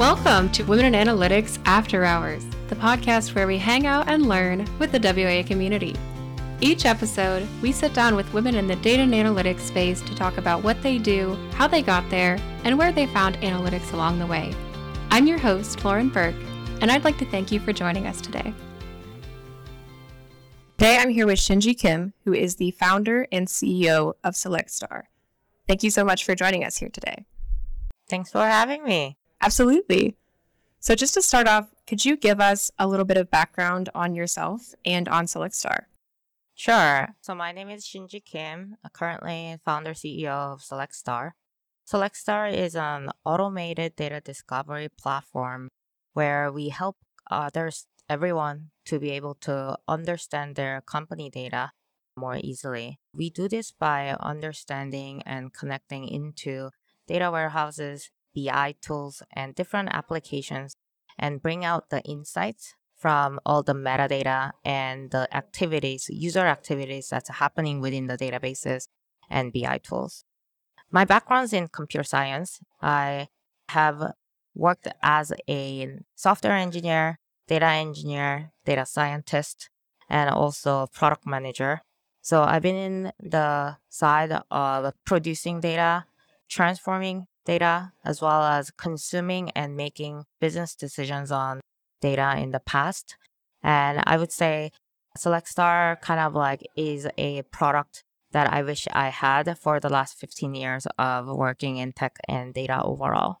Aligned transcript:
Welcome 0.00 0.50
to 0.52 0.62
Women 0.62 0.94
in 0.94 1.06
Analytics 1.06 1.58
After 1.66 2.06
Hours, 2.06 2.42
the 2.68 2.74
podcast 2.74 3.34
where 3.34 3.46
we 3.46 3.58
hang 3.58 3.86
out 3.86 4.08
and 4.08 4.26
learn 4.26 4.66
with 4.78 4.92
the 4.92 4.98
WA 4.98 5.46
community. 5.46 5.94
Each 6.62 6.86
episode, 6.86 7.46
we 7.60 7.70
sit 7.70 7.92
down 7.92 8.16
with 8.16 8.32
women 8.32 8.54
in 8.54 8.66
the 8.66 8.76
data 8.76 9.02
and 9.02 9.12
analytics 9.12 9.60
space 9.60 10.00
to 10.00 10.14
talk 10.14 10.38
about 10.38 10.64
what 10.64 10.82
they 10.82 10.96
do, 10.96 11.36
how 11.52 11.66
they 11.66 11.82
got 11.82 12.08
there, 12.08 12.38
and 12.64 12.78
where 12.78 12.92
they 12.92 13.08
found 13.08 13.36
analytics 13.42 13.92
along 13.92 14.18
the 14.18 14.26
way. 14.26 14.54
I'm 15.10 15.26
your 15.26 15.38
host, 15.38 15.84
Lauren 15.84 16.08
Burke, 16.08 16.34
and 16.80 16.90
I'd 16.90 17.04
like 17.04 17.18
to 17.18 17.26
thank 17.26 17.52
you 17.52 17.60
for 17.60 17.74
joining 17.74 18.06
us 18.06 18.22
today. 18.22 18.54
Today, 20.80 20.96
I'm 20.96 21.10
here 21.10 21.26
with 21.26 21.38
Shinji 21.38 21.78
Kim, 21.78 22.14
who 22.24 22.32
is 22.32 22.56
the 22.56 22.70
founder 22.70 23.26
and 23.30 23.48
CEO 23.48 24.14
of 24.24 24.34
Select 24.34 24.70
Star. 24.70 25.10
Thank 25.68 25.82
you 25.82 25.90
so 25.90 26.04
much 26.04 26.24
for 26.24 26.34
joining 26.34 26.64
us 26.64 26.78
here 26.78 26.88
today. 26.88 27.26
Thanks 28.08 28.32
for 28.32 28.46
having 28.46 28.84
me. 28.84 29.18
Absolutely. 29.42 30.16
So, 30.78 30.94
just 30.94 31.12
to 31.12 31.20
start 31.20 31.46
off, 31.46 31.68
could 31.86 32.06
you 32.06 32.16
give 32.16 32.40
us 32.40 32.70
a 32.78 32.88
little 32.88 33.04
bit 33.04 33.18
of 33.18 33.30
background 33.30 33.90
on 33.94 34.14
yourself 34.14 34.74
and 34.86 35.06
on 35.06 35.26
Select 35.26 35.54
Star? 35.54 35.86
Sure. 36.54 37.10
So, 37.20 37.34
my 37.34 37.52
name 37.52 37.68
is 37.68 37.84
Shinji 37.84 38.24
Kim, 38.24 38.78
uh, 38.82 38.88
currently 38.88 39.58
founder 39.62 39.92
CEO 39.92 40.54
of 40.54 40.62
Select 40.62 40.94
Star. 40.94 41.34
SelectStar 41.86 42.50
is 42.50 42.74
an 42.74 43.10
automated 43.26 43.96
data 43.96 44.22
discovery 44.22 44.88
platform 44.88 45.68
where 46.14 46.50
we 46.50 46.70
help 46.70 46.96
others, 47.30 47.86
everyone, 48.08 48.70
to 48.90 48.98
be 48.98 49.10
able 49.10 49.34
to 49.36 49.78
understand 49.86 50.56
their 50.56 50.80
company 50.80 51.30
data 51.30 51.70
more 52.16 52.38
easily. 52.42 52.98
We 53.14 53.30
do 53.30 53.48
this 53.48 53.70
by 53.70 54.16
understanding 54.18 55.22
and 55.24 55.54
connecting 55.54 56.08
into 56.08 56.70
data 57.06 57.30
warehouses 57.30 58.10
BI 58.34 58.74
tools 58.82 59.22
and 59.32 59.54
different 59.54 59.90
applications 59.92 60.74
and 61.16 61.40
bring 61.40 61.64
out 61.64 61.90
the 61.90 62.02
insights 62.02 62.74
from 62.96 63.38
all 63.46 63.62
the 63.62 63.74
metadata 63.74 64.50
and 64.64 65.12
the 65.12 65.28
activities, 65.34 66.08
user 66.10 66.46
activities 66.46 67.08
that's 67.10 67.30
happening 67.30 67.80
within 67.80 68.08
the 68.08 68.18
databases 68.18 68.88
and 69.30 69.52
BI 69.52 69.78
tools. 69.78 70.24
My 70.90 71.04
background's 71.04 71.52
in 71.52 71.68
computer 71.68 72.02
science. 72.02 72.58
I 72.82 73.28
have 73.68 74.14
worked 74.52 74.88
as 75.00 75.32
a 75.48 75.98
software 76.16 76.56
engineer, 76.56 77.19
data 77.50 77.66
engineer, 77.66 78.52
data 78.64 78.86
scientist, 78.86 79.68
and 80.08 80.30
also 80.30 80.86
product 80.94 81.26
manager. 81.26 81.82
So 82.22 82.42
I've 82.42 82.62
been 82.62 82.76
in 82.76 83.12
the 83.18 83.76
side 83.88 84.32
of 84.50 84.94
producing 85.04 85.60
data, 85.60 86.04
transforming 86.48 87.26
data 87.44 87.92
as 88.04 88.22
well 88.22 88.42
as 88.44 88.70
consuming 88.70 89.50
and 89.50 89.76
making 89.76 90.24
business 90.40 90.76
decisions 90.76 91.32
on 91.32 91.60
data 92.00 92.36
in 92.38 92.52
the 92.52 92.60
past. 92.60 93.16
And 93.62 94.00
I 94.06 94.16
would 94.16 94.32
say 94.32 94.70
Select 95.16 95.48
Star 95.48 95.98
kind 96.00 96.20
of 96.20 96.34
like 96.34 96.62
is 96.76 97.08
a 97.18 97.42
product 97.50 98.04
that 98.30 98.52
I 98.52 98.62
wish 98.62 98.86
I 98.92 99.08
had 99.08 99.58
for 99.58 99.80
the 99.80 99.88
last 99.88 100.16
15 100.18 100.54
years 100.54 100.86
of 100.98 101.26
working 101.26 101.78
in 101.78 101.92
tech 101.92 102.16
and 102.28 102.54
data 102.54 102.80
overall. 102.84 103.38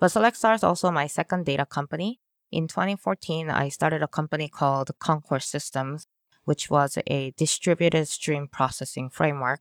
But 0.00 0.08
Select 0.08 0.36
Star 0.36 0.54
is 0.54 0.64
also 0.64 0.90
my 0.90 1.06
second 1.06 1.46
data 1.46 1.64
company. 1.64 2.18
In 2.50 2.66
2014, 2.66 3.50
I 3.50 3.68
started 3.68 4.02
a 4.02 4.08
company 4.08 4.48
called 4.48 4.90
Concord 4.98 5.42
Systems, 5.42 6.06
which 6.44 6.70
was 6.70 6.96
a 7.06 7.32
distributed 7.36 8.08
stream 8.08 8.48
processing 8.48 9.10
framework 9.10 9.60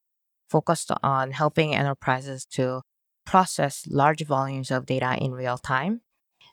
focused 0.50 0.92
on 1.04 1.32
helping 1.32 1.76
enterprises 1.76 2.46
to 2.46 2.84
process 3.26 3.86
large 3.90 4.24
volumes 4.26 4.72
of 4.72 4.86
data 4.86 5.18
in 5.20 5.34
real 5.34 5.58
time. 5.58 6.00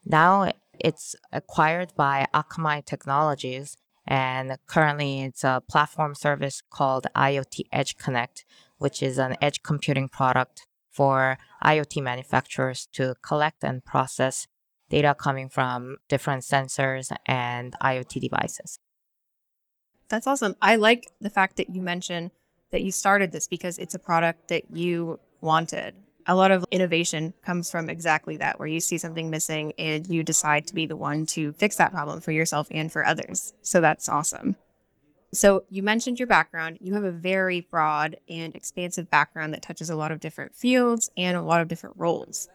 Now 0.04 0.50
it's 0.80 1.14
acquired 1.32 1.92
by 1.96 2.26
Akamai 2.34 2.84
Technologies, 2.84 3.76
and 4.04 4.58
currently 4.66 5.22
it's 5.22 5.44
a 5.44 5.62
platform 5.70 6.16
service 6.16 6.62
called 6.68 7.06
IoT 7.14 7.66
Edge 7.72 7.96
Connect, 7.96 8.44
which 8.78 9.04
is 9.04 9.18
an 9.18 9.36
edge 9.40 9.62
computing 9.62 10.08
product 10.08 10.66
for 10.90 11.38
IoT 11.64 12.02
manufacturers 12.02 12.88
to 12.94 13.14
collect 13.22 13.62
and 13.62 13.84
process 13.84 14.48
data 14.94 15.14
coming 15.18 15.48
from 15.48 15.96
different 16.08 16.42
sensors 16.42 17.10
and 17.26 17.74
IoT 17.82 18.20
devices. 18.20 18.78
That's 20.08 20.26
awesome. 20.26 20.54
I 20.62 20.76
like 20.76 21.10
the 21.20 21.30
fact 21.30 21.56
that 21.56 21.70
you 21.70 21.82
mentioned 21.82 22.30
that 22.70 22.82
you 22.82 22.92
started 22.92 23.32
this 23.32 23.48
because 23.48 23.78
it's 23.78 23.94
a 23.94 23.98
product 23.98 24.48
that 24.48 24.70
you 24.70 25.18
wanted 25.40 25.94
a 26.26 26.34
lot 26.34 26.50
of 26.50 26.64
innovation 26.70 27.34
comes 27.42 27.70
from 27.70 27.90
exactly 27.90 28.36
that, 28.38 28.58
where 28.58 28.68
you 28.68 28.80
see 28.80 28.98
something 28.98 29.30
missing 29.30 29.72
and 29.78 30.06
you 30.06 30.22
decide 30.22 30.66
to 30.66 30.74
be 30.74 30.86
the 30.86 30.96
one 30.96 31.26
to 31.26 31.52
fix 31.52 31.76
that 31.76 31.92
problem 31.92 32.20
for 32.20 32.32
yourself 32.32 32.66
and 32.70 32.90
for 32.90 33.04
others. 33.04 33.52
So 33.62 33.80
that's 33.80 34.08
awesome. 34.08 34.56
So 35.32 35.64
you 35.68 35.82
mentioned 35.82 36.18
your 36.18 36.28
background. 36.28 36.78
You 36.80 36.94
have 36.94 37.04
a 37.04 37.10
very 37.10 37.60
broad 37.60 38.16
and 38.28 38.54
expansive 38.54 39.10
background 39.10 39.52
that 39.52 39.62
touches 39.62 39.90
a 39.90 39.96
lot 39.96 40.12
of 40.12 40.20
different 40.20 40.54
fields 40.54 41.10
and 41.16 41.36
a 41.36 41.42
lot 41.42 41.60
of 41.60 41.68
different 41.68 41.96
roles. 41.98 42.48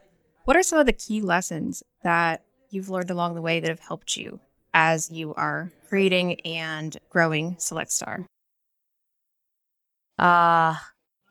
What 0.50 0.58
are 0.58 0.64
some 0.64 0.80
of 0.80 0.88
the 0.88 0.94
key 0.94 1.22
lessons 1.22 1.84
that 2.02 2.44
you've 2.72 2.90
learned 2.90 3.12
along 3.12 3.36
the 3.36 3.42
way 3.42 3.60
that 3.60 3.70
have 3.70 3.82
helped 3.82 4.18
you 4.18 4.40
as 4.74 5.12
you 5.12 5.36
are 5.36 5.72
creating 5.88 6.42
and 6.42 6.98
growing 7.08 7.56
Select 7.60 7.92
Star? 7.92 8.26
Uh, 10.18 10.74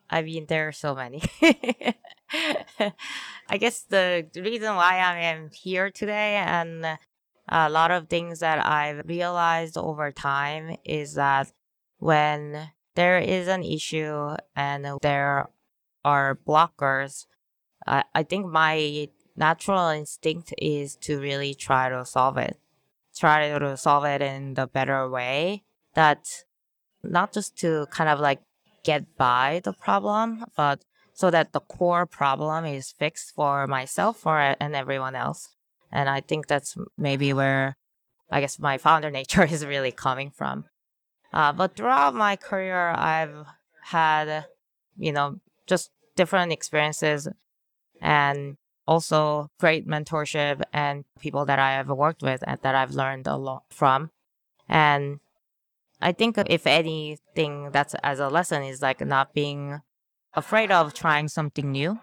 I 0.09 0.21
mean, 0.23 0.45
there 0.45 0.69
are 0.69 0.71
so 0.71 0.95
many. 0.95 1.21
I 3.49 3.57
guess 3.57 3.81
the 3.81 4.25
reason 4.37 4.73
why 4.75 4.99
I 4.99 5.19
am 5.23 5.49
here 5.51 5.91
today 5.91 6.35
and 6.37 6.97
a 7.49 7.69
lot 7.69 7.91
of 7.91 8.07
things 8.07 8.39
that 8.39 8.65
I've 8.65 9.05
realized 9.05 9.77
over 9.77 10.13
time 10.13 10.77
is 10.85 11.15
that 11.15 11.51
when 11.97 12.69
there 12.95 13.19
is 13.19 13.49
an 13.49 13.63
issue 13.63 14.37
and 14.55 14.87
there 15.01 15.49
are 16.05 16.39
blockers, 16.47 17.25
I, 17.89 18.03
I 18.13 18.23
think 18.23 18.45
my 18.45 19.09
natural 19.35 19.89
instinct 19.89 20.53
is 20.57 20.95
to 20.97 21.19
really 21.19 21.53
try 21.55 21.89
to 21.89 22.05
solve 22.05 22.37
it. 22.37 22.57
Try 23.15 23.57
to 23.57 23.75
solve 23.75 24.05
it 24.05 24.21
in 24.21 24.53
the 24.53 24.67
better 24.67 25.09
way 25.09 25.63
that 25.95 26.45
not 27.03 27.33
just 27.33 27.57
to 27.57 27.87
kind 27.89 28.09
of 28.09 28.19
like 28.19 28.41
get 28.83 29.17
by 29.17 29.61
the 29.63 29.73
problem, 29.73 30.45
but 30.55 30.85
so 31.13 31.29
that 31.29 31.51
the 31.51 31.59
core 31.59 32.05
problem 32.05 32.63
is 32.63 32.91
fixed 32.91 33.33
for 33.35 33.67
myself 33.67 34.17
for 34.19 34.39
and 34.39 34.75
everyone 34.75 35.15
else. 35.15 35.49
And 35.91 36.07
I 36.07 36.21
think 36.21 36.47
that's 36.47 36.77
maybe 36.97 37.33
where 37.33 37.75
I 38.31 38.39
guess 38.39 38.59
my 38.59 38.77
founder 38.77 39.11
nature 39.19 39.43
is 39.43 39.65
really 39.65 39.91
coming 39.91 40.31
from. 40.31 40.65
Uh, 41.33 41.51
but 41.51 41.75
throughout 41.75 42.15
my 42.15 42.35
career, 42.35 42.89
I've 42.89 43.45
had, 43.83 44.45
you 44.97 45.11
know, 45.11 45.39
just 45.67 45.91
different 46.15 46.51
experiences 46.51 47.27
and 48.01 48.57
also 48.87 49.49
great 49.59 49.87
mentorship 49.87 50.61
and 50.73 51.05
people 51.19 51.45
that 51.45 51.59
I 51.59 51.73
have 51.73 51.89
worked 51.89 52.23
with 52.23 52.43
and 52.47 52.59
that 52.63 52.75
I've 52.75 52.91
learned 52.91 53.27
a 53.27 53.37
lot 53.37 53.63
from. 53.69 54.09
And 54.67 55.19
I 56.01 56.11
think 56.11 56.37
if 56.47 56.65
anything 56.65 57.69
that's 57.71 57.93
as 58.03 58.19
a 58.19 58.29
lesson 58.29 58.63
is 58.63 58.81
like 58.81 59.01
not 59.01 59.33
being 59.33 59.81
afraid 60.33 60.71
of 60.71 60.93
trying 60.93 61.27
something 61.27 61.71
new, 61.71 61.99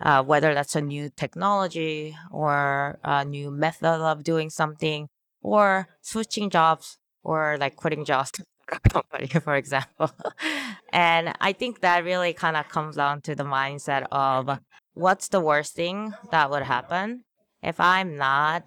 uh, 0.00 0.22
whether 0.22 0.54
that's 0.54 0.74
a 0.74 0.80
new 0.80 1.10
technology 1.10 2.16
or 2.30 2.98
a 3.04 3.24
new 3.24 3.50
method 3.50 4.00
of 4.02 4.24
doing 4.24 4.50
something 4.50 5.08
or 5.42 5.88
switching 6.00 6.50
jobs 6.50 6.98
or 7.22 7.56
like 7.60 7.76
quitting 7.76 8.04
jobs 8.04 8.32
company, 8.90 9.28
for 9.28 9.54
example. 9.54 10.10
and 10.92 11.34
I 11.40 11.52
think 11.52 11.80
that 11.80 12.04
really 12.04 12.32
kind 12.32 12.56
of 12.56 12.68
comes 12.68 12.96
down 12.96 13.20
to 13.22 13.34
the 13.34 13.44
mindset 13.44 14.06
of 14.10 14.58
what's 14.94 15.28
the 15.28 15.40
worst 15.40 15.74
thing 15.74 16.14
that 16.30 16.50
would 16.50 16.62
happen 16.62 17.24
if 17.62 17.80
I'm 17.80 18.16
not 18.16 18.64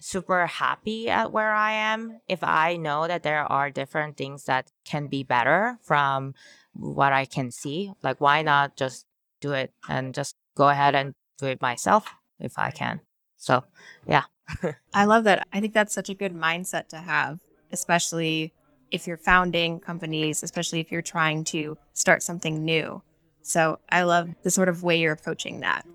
super 0.00 0.46
happy 0.46 1.10
at 1.10 1.30
where 1.30 1.52
I 1.52 1.72
am 1.72 2.20
if 2.26 2.42
I 2.42 2.76
know 2.76 3.06
that 3.06 3.22
there 3.22 3.44
are 3.44 3.70
different 3.70 4.16
things 4.16 4.44
that 4.44 4.70
can 4.84 5.06
be 5.06 5.22
better 5.22 5.78
from 5.82 6.34
what 6.72 7.12
I 7.12 7.26
can 7.26 7.50
see. 7.50 7.92
Like, 8.02 8.20
why 8.20 8.42
not 8.42 8.76
just 8.76 9.06
do 9.40 9.52
it 9.52 9.72
and 9.88 10.14
just 10.14 10.36
go 10.56 10.68
ahead 10.68 10.94
and 10.94 11.14
do 11.38 11.46
it 11.46 11.60
myself 11.60 12.14
if 12.38 12.58
I 12.58 12.70
can? 12.70 13.00
So, 13.36 13.64
yeah. 14.06 14.24
I 14.94 15.04
love 15.04 15.24
that. 15.24 15.46
I 15.52 15.60
think 15.60 15.74
that's 15.74 15.94
such 15.94 16.08
a 16.08 16.14
good 16.14 16.34
mindset 16.34 16.88
to 16.88 16.98
have, 16.98 17.40
especially 17.70 18.52
if 18.90 19.06
you're 19.06 19.16
founding 19.16 19.80
companies, 19.80 20.42
especially 20.42 20.80
if 20.80 20.90
you're 20.90 21.02
trying 21.02 21.44
to 21.44 21.78
start 21.92 22.22
something 22.22 22.64
new. 22.64 23.02
So, 23.42 23.78
I 23.88 24.02
love 24.02 24.30
the 24.42 24.50
sort 24.50 24.68
of 24.68 24.82
way 24.82 24.98
you're 25.00 25.12
approaching 25.12 25.60
that. 25.60 25.86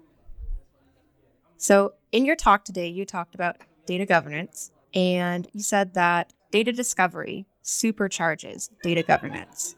So, 1.57 1.93
in 2.11 2.25
your 2.25 2.35
talk 2.35 2.65
today, 2.65 2.87
you 2.87 3.05
talked 3.05 3.35
about 3.35 3.57
data 3.85 4.05
governance, 4.05 4.71
and 4.93 5.47
you 5.53 5.61
said 5.61 5.93
that 5.93 6.33
data 6.51 6.71
discovery 6.71 7.45
supercharges 7.63 8.69
data 8.83 9.03
governance. 9.03 9.75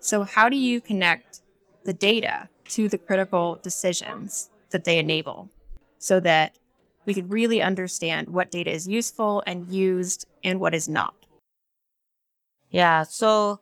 So, 0.00 0.22
how 0.22 0.48
do 0.48 0.56
you 0.56 0.80
connect 0.80 1.42
the 1.84 1.92
data 1.92 2.48
to 2.68 2.88
the 2.88 2.98
critical 2.98 3.58
decisions 3.62 4.50
that 4.70 4.84
they 4.84 4.98
enable 4.98 5.50
so 5.98 6.20
that 6.20 6.56
we 7.04 7.14
can 7.14 7.28
really 7.28 7.60
understand 7.60 8.28
what 8.28 8.50
data 8.50 8.70
is 8.70 8.88
useful 8.88 9.42
and 9.46 9.68
used 9.68 10.26
and 10.44 10.60
what 10.60 10.74
is 10.74 10.88
not? 10.88 11.14
Yeah, 12.70 13.02
so 13.02 13.60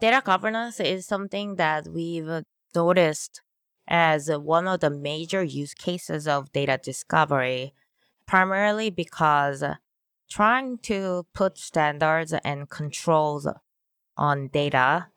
data 0.00 0.22
governance 0.24 0.78
is 0.78 1.06
something 1.06 1.56
that 1.56 1.88
we've 1.88 2.42
noticed 2.76 3.40
as 3.88 4.28
one 4.28 4.68
of 4.68 4.80
the 4.80 4.90
major 4.90 5.42
use 5.42 5.74
cases 5.74 6.28
of 6.28 6.52
data 6.52 6.78
discovery, 6.82 7.74
primarily 8.26 8.90
because 8.90 9.64
trying 10.30 10.78
to 10.78 11.26
put 11.32 11.58
standards 11.58 12.32
and 12.44 12.68
controls 12.68 13.48
on 14.16 14.48
data 14.48 15.08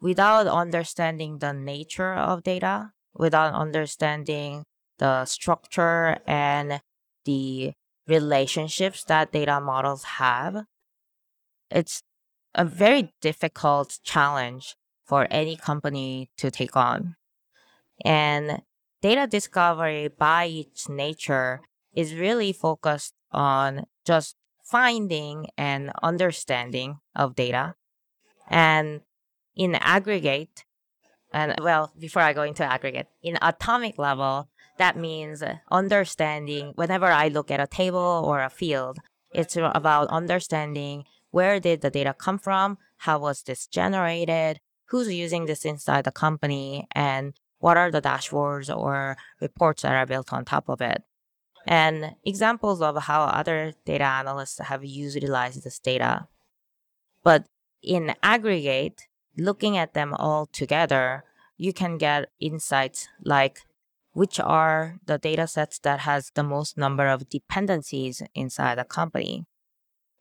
without 0.00 0.46
understanding 0.46 1.38
the 1.38 1.52
nature 1.52 2.14
of 2.14 2.42
data, 2.42 2.92
without 3.14 3.54
understanding 3.54 4.64
the 4.98 5.24
structure 5.24 6.18
and 6.26 6.80
the 7.24 7.72
relationships 8.06 9.04
that 9.04 9.32
data 9.32 9.60
models 9.60 10.04
have, 10.04 10.64
it's 11.70 12.02
a 12.54 12.64
very 12.64 13.12
difficult 13.20 13.98
challenge 14.02 14.76
for 15.06 15.26
any 15.30 15.56
company 15.56 16.30
to 16.36 16.50
take 16.50 16.76
on. 16.76 17.16
And 18.04 18.62
data 19.00 19.26
discovery 19.26 20.08
by 20.08 20.44
its 20.46 20.88
nature 20.88 21.60
is 21.94 22.14
really 22.14 22.52
focused 22.52 23.14
on 23.32 23.86
just 24.04 24.36
finding 24.64 25.46
and 25.56 25.92
understanding 26.02 26.98
of 27.14 27.36
data. 27.36 27.74
And 28.48 29.00
in 29.54 29.74
aggregate, 29.76 30.64
and 31.32 31.54
well, 31.62 31.92
before 31.98 32.22
I 32.22 32.32
go 32.32 32.42
into 32.42 32.64
aggregate, 32.64 33.08
in 33.22 33.38
atomic 33.40 33.98
level, 33.98 34.48
that 34.78 34.96
means 34.96 35.42
understanding 35.70 36.72
whenever 36.74 37.06
I 37.06 37.28
look 37.28 37.50
at 37.50 37.60
a 37.60 37.66
table 37.66 38.22
or 38.24 38.42
a 38.42 38.50
field, 38.50 38.98
it's 39.32 39.56
about 39.56 40.08
understanding 40.08 41.04
where 41.30 41.60
did 41.60 41.80
the 41.80 41.90
data 41.90 42.14
come 42.14 42.38
from, 42.38 42.78
how 42.98 43.18
was 43.18 43.42
this 43.42 43.66
generated, 43.66 44.60
who's 44.86 45.12
using 45.12 45.46
this 45.46 45.64
inside 45.64 46.04
the 46.04 46.12
company, 46.12 46.86
and 46.92 47.34
what 47.58 47.76
are 47.76 47.90
the 47.90 48.02
dashboards 48.02 48.74
or 48.74 49.16
reports 49.40 49.82
that 49.82 49.92
are 49.92 50.06
built 50.06 50.32
on 50.32 50.44
top 50.44 50.68
of 50.68 50.80
it. 50.80 51.02
And 51.66 52.14
examples 52.24 52.80
of 52.80 52.96
how 53.04 53.24
other 53.24 53.72
data 53.84 54.04
analysts 54.04 54.60
have 54.60 54.84
utilized 54.84 55.64
this 55.64 55.80
data. 55.80 56.28
But 57.24 57.46
in 57.82 58.14
aggregate, 58.22 59.02
looking 59.36 59.76
at 59.76 59.94
them 59.94 60.14
all 60.14 60.46
together, 60.46 61.24
you 61.56 61.72
can 61.72 61.98
get 61.98 62.30
insights 62.38 63.08
like 63.24 63.62
which 64.12 64.40
are 64.40 64.96
the 65.04 65.18
data 65.18 65.46
sets 65.46 65.78
that 65.80 66.00
has 66.00 66.30
the 66.34 66.42
most 66.42 66.78
number 66.78 67.06
of 67.06 67.28
dependencies 67.28 68.22
inside 68.34 68.78
a 68.78 68.84
company, 68.84 69.44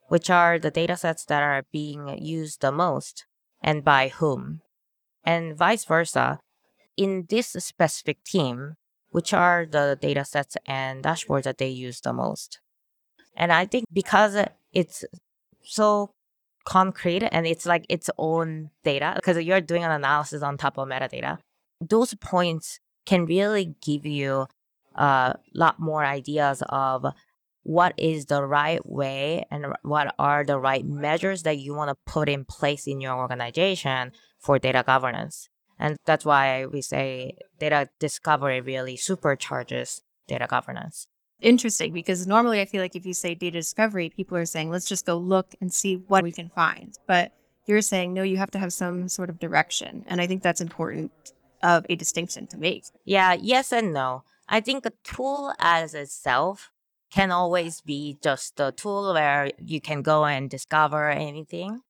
which 0.08 0.30
are 0.30 0.60
the 0.60 0.72
data 0.72 0.98
sets 0.98 1.24
that 1.26 1.42
are 1.42 1.64
being 1.72 2.18
used 2.22 2.60
the 2.62 2.72
most 2.72 3.26
and 3.66 3.84
by 3.84 4.08
whom, 4.08 4.62
and 5.26 5.58
vice 5.58 5.84
versa. 5.84 6.40
In 6.96 7.26
this 7.28 7.48
specific 7.48 8.24
team, 8.24 8.76
which 9.10 9.34
are 9.34 9.66
the 9.70 9.98
data 10.02 10.24
sets 10.24 10.56
and 10.66 11.04
dashboards 11.04 11.44
that 11.44 11.58
they 11.58 11.68
use 11.68 12.00
the 12.00 12.14
most. 12.14 12.62
And 13.36 13.52
I 13.52 13.66
think 13.66 13.84
because 13.92 14.38
it's 14.72 15.04
so 15.62 16.12
concrete 16.64 17.24
and 17.24 17.46
it's 17.46 17.66
like 17.66 17.86
its 17.90 18.10
own 18.18 18.70
data 18.86 19.12
because 19.18 19.44
you're 19.44 19.60
doing 19.60 19.84
an 19.84 19.92
analysis 19.92 20.42
on 20.42 20.58
top 20.58 20.78
of 20.78 20.88
metadata 20.88 21.38
those 21.82 22.14
points 22.16 22.80
can 23.06 23.26
really 23.26 23.76
give 23.82 24.06
you 24.06 24.48
a 24.96 25.36
lot 25.54 25.80
more 25.80 26.06
ideas 26.06 26.64
of 26.70 27.06
what 27.66 27.94
is 27.98 28.28
the 28.28 28.44
right 28.44 28.86
way 28.86 29.46
and 29.50 29.66
what 29.82 30.14
are 30.20 30.44
the 30.44 30.60
right 30.60 30.86
measures 30.86 31.44
that 31.44 31.58
you 31.58 31.74
want 31.74 31.90
to 31.90 32.12
put 32.12 32.30
in 32.30 32.46
place 32.46 32.86
in 32.88 33.02
your 33.02 33.16
organization 33.16 34.12
for 34.40 34.60
data 34.60 34.84
governance 34.86 35.50
and 35.80 35.98
that's 36.06 36.24
why 36.24 36.66
we 36.66 36.82
say 36.82 37.36
data 37.60 37.90
discovery 38.00 38.62
really 38.62 38.96
supercharges 38.96 40.02
data 40.28 40.48
governance 40.48 41.08
interesting 41.42 41.94
because 41.94 42.28
normally 42.28 42.62
I 42.62 42.66
feel 42.66 42.82
like 42.82 42.96
if 42.96 43.06
you 43.06 43.14
say 43.14 43.36
data 43.36 43.60
discovery, 43.60 44.10
people 44.10 44.38
are 44.38 44.46
saying, 44.46 44.70
let's 44.70 44.88
just 44.88 45.06
go 45.06 45.18
look 45.18 45.54
and 45.62 45.72
see 45.72 45.96
what 45.96 46.24
we 46.24 46.32
can 46.32 46.50
find. 46.50 46.98
But 47.08 47.34
you're 47.66 47.82
saying, 47.82 48.14
no, 48.14 48.24
you 48.24 48.38
have 48.38 48.52
to 48.52 48.60
have 48.60 48.74
some 48.74 49.10
sort 49.10 49.30
of 49.30 49.40
direction. 49.40 50.04
And 50.08 50.22
I 50.22 50.28
think 50.28 50.44
that's 50.44 50.62
important 50.62 51.12
of 51.64 51.86
a 51.90 51.96
distinction 51.96 52.48
to 52.48 52.58
make. 52.58 52.86
Yeah, 53.06 53.34
yes 53.34 53.72
and 53.72 53.94
no. 53.94 54.24
I 54.48 54.60
think 54.60 54.86
a 54.86 54.92
tool 55.04 55.54
as 55.60 55.94
itself 55.94 56.72
can 57.12 57.32
always 57.32 57.82
be 57.82 58.18
just 58.22 58.60
a 58.60 58.72
tool 58.72 59.14
where 59.14 59.52
you 59.58 59.80
can 59.82 60.02
go 60.02 60.26
and 60.26 60.50
discover 60.50 61.10
anything. 61.10 61.82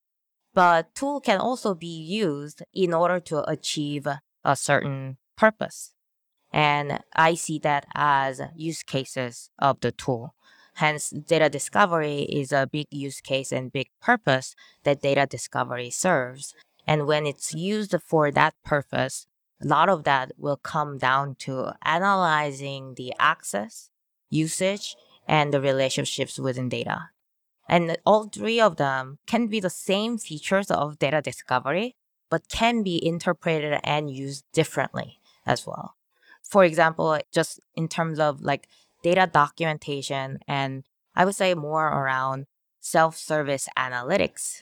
But 0.53 0.95
tool 0.95 1.19
can 1.19 1.39
also 1.39 1.73
be 1.75 1.87
used 1.87 2.63
in 2.73 2.93
order 2.93 3.19
to 3.21 3.49
achieve 3.49 4.07
a 4.43 4.55
certain 4.55 5.17
purpose. 5.35 5.93
And 6.51 7.03
I 7.13 7.33
see 7.33 7.59
that 7.59 7.85
as 7.93 8.41
use 8.55 8.83
cases 8.83 9.49
of 9.59 9.81
the 9.81 9.91
tool. 9.91 10.35
Hence, 10.75 11.09
data 11.09 11.49
discovery 11.49 12.23
is 12.23 12.51
a 12.51 12.67
big 12.71 12.87
use 12.91 13.21
case 13.21 13.51
and 13.51 13.71
big 13.71 13.89
purpose 14.01 14.55
that 14.83 15.01
data 15.01 15.25
discovery 15.25 15.89
serves. 15.89 16.53
And 16.87 17.07
when 17.07 17.25
it's 17.25 17.53
used 17.53 17.95
for 18.05 18.31
that 18.31 18.53
purpose, 18.63 19.27
a 19.61 19.67
lot 19.67 19.89
of 19.89 20.03
that 20.03 20.33
will 20.37 20.57
come 20.57 20.97
down 20.97 21.35
to 21.39 21.73
analyzing 21.81 22.95
the 22.95 23.13
access, 23.17 23.89
usage, 24.29 24.95
and 25.27 25.53
the 25.53 25.61
relationships 25.61 26.37
within 26.39 26.69
data. 26.69 27.09
And 27.67 27.97
all 28.05 28.25
three 28.25 28.61
of 28.61 28.77
them 28.77 29.17
can 29.25 29.47
be 29.47 29.59
the 29.59 29.69
same 29.69 30.17
features 30.17 30.69
of 30.69 30.99
data 30.99 31.21
discovery, 31.21 31.95
but 32.29 32.49
can 32.49 32.83
be 32.83 33.03
interpreted 33.03 33.79
and 33.83 34.09
used 34.09 34.45
differently 34.53 35.19
as 35.45 35.65
well 35.65 35.95
for 36.45 36.63
example, 36.63 37.19
just 37.33 37.59
in 37.75 37.87
terms 37.87 38.19
of 38.19 38.41
like 38.41 38.67
data 39.03 39.29
documentation 39.31 40.39
and 40.47 40.83
I 41.15 41.25
would 41.25 41.35
say 41.35 41.53
more 41.53 41.87
around 41.87 42.45
self-service 42.79 43.67
analytics 43.77 44.61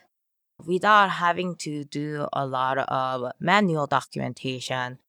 without 0.65 1.09
having 1.09 1.55
to 1.57 1.83
do 1.83 2.27
a 2.31 2.45
lot 2.45 2.77
of 2.77 3.31
manual 3.39 3.87
documentation 3.87 4.99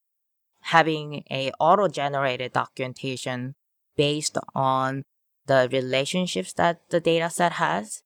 having 0.62 1.22
a 1.30 1.52
auto-generated 1.60 2.52
documentation 2.52 3.54
based 3.96 4.38
on 4.54 5.04
the 5.46 5.68
relationships 5.72 6.52
that 6.54 6.80
the 6.90 7.00
data 7.00 7.28
set 7.30 7.52
has 7.52 8.02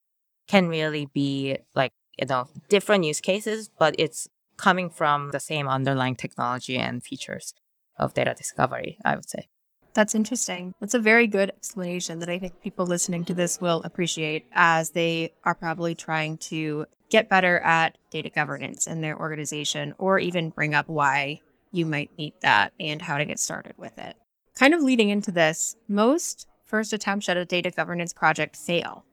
can 0.46 0.68
really 0.68 1.06
be 1.06 1.56
like 1.74 1.92
you 2.18 2.26
know 2.26 2.48
different 2.68 3.04
use 3.04 3.20
cases 3.20 3.70
but 3.78 3.94
it's 3.98 4.28
coming 4.58 4.90
from 4.90 5.30
the 5.30 5.40
same 5.40 5.66
underlying 5.68 6.16
technology 6.16 6.76
and 6.76 7.02
features 7.02 7.54
of 7.98 8.12
data 8.12 8.34
discovery, 8.36 8.98
I 9.04 9.14
would 9.14 9.28
say. 9.28 9.48
That's 9.94 10.14
interesting. 10.14 10.74
That's 10.80 10.94
a 10.94 11.00
very 11.00 11.26
good 11.26 11.50
explanation 11.50 12.18
that 12.18 12.28
I 12.28 12.38
think 12.38 12.60
people 12.60 12.86
listening 12.86 13.24
to 13.26 13.34
this 13.34 13.60
will 13.60 13.82
appreciate 13.84 14.46
as 14.52 14.90
they 14.90 15.32
are 15.44 15.54
probably 15.54 15.94
trying 15.94 16.36
to 16.38 16.86
get 17.10 17.28
better 17.28 17.58
at 17.60 17.96
data 18.10 18.28
governance 18.28 18.86
in 18.86 19.00
their 19.00 19.18
organization 19.18 19.94
or 19.98 20.18
even 20.18 20.50
bring 20.50 20.74
up 20.74 20.88
why 20.88 21.40
you 21.72 21.86
might 21.86 22.16
need 22.18 22.34
that 22.42 22.72
and 22.78 23.00
how 23.02 23.16
to 23.18 23.24
get 23.24 23.40
started 23.40 23.74
with 23.78 23.96
it. 23.98 24.14
Kind 24.58 24.74
of 24.74 24.82
leading 24.82 25.10
into 25.10 25.30
this, 25.30 25.76
most 25.86 26.48
first 26.64 26.92
attempts 26.92 27.28
at 27.28 27.36
a 27.36 27.44
data 27.44 27.70
governance 27.70 28.12
project 28.12 28.56
fail. 28.56 29.04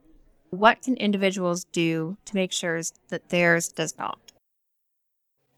What 0.50 0.82
can 0.82 0.96
individuals 0.96 1.64
do 1.64 2.16
to 2.24 2.34
make 2.34 2.50
sure 2.50 2.80
that 3.10 3.28
theirs 3.28 3.68
does 3.68 3.96
not? 3.96 4.32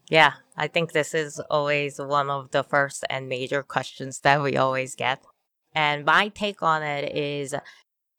Yeah, 0.09 0.33
I 0.55 0.67
think 0.67 0.91
this 0.91 1.15
is 1.15 1.39
always 1.49 1.99
one 1.99 2.29
of 2.29 2.51
the 2.51 2.63
first 2.63 3.03
and 3.09 3.27
major 3.27 3.63
questions 3.63 4.19
that 4.19 4.41
we 4.43 4.57
always 4.57 4.93
get. 4.93 5.23
And 5.73 6.05
my 6.05 6.29
take 6.29 6.61
on 6.61 6.83
it 6.83 7.15
is 7.15 7.55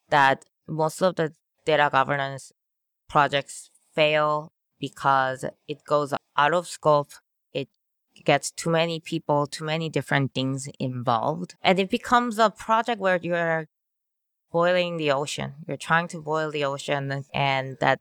that 0.09 0.45
most 0.69 1.01
of 1.03 1.15
the 1.15 1.33
data 1.65 1.89
governance 1.93 2.53
projects 3.09 3.71
fail 3.95 4.53
because 4.81 5.45
it 5.69 5.85
goes 5.85 6.15
out 6.37 6.55
of 6.55 6.67
scope. 6.67 7.13
Gets 8.25 8.51
too 8.51 8.71
many 8.71 9.01
people, 9.01 9.47
too 9.47 9.65
many 9.65 9.89
different 9.89 10.35
things 10.35 10.69
involved. 10.79 11.55
And 11.63 11.79
it 11.79 11.91
becomes 11.91 12.39
a 12.39 12.51
project 12.51 13.01
where 13.01 13.19
you're 13.21 13.69
boiling 14.53 14.97
the 14.97 15.11
ocean. 15.11 15.55
You're 15.67 15.77
trying 15.77 16.09
to 16.09 16.21
boil 16.21 16.51
the 16.51 16.65
ocean 16.65 17.25
and 17.33 17.77
that 17.81 18.01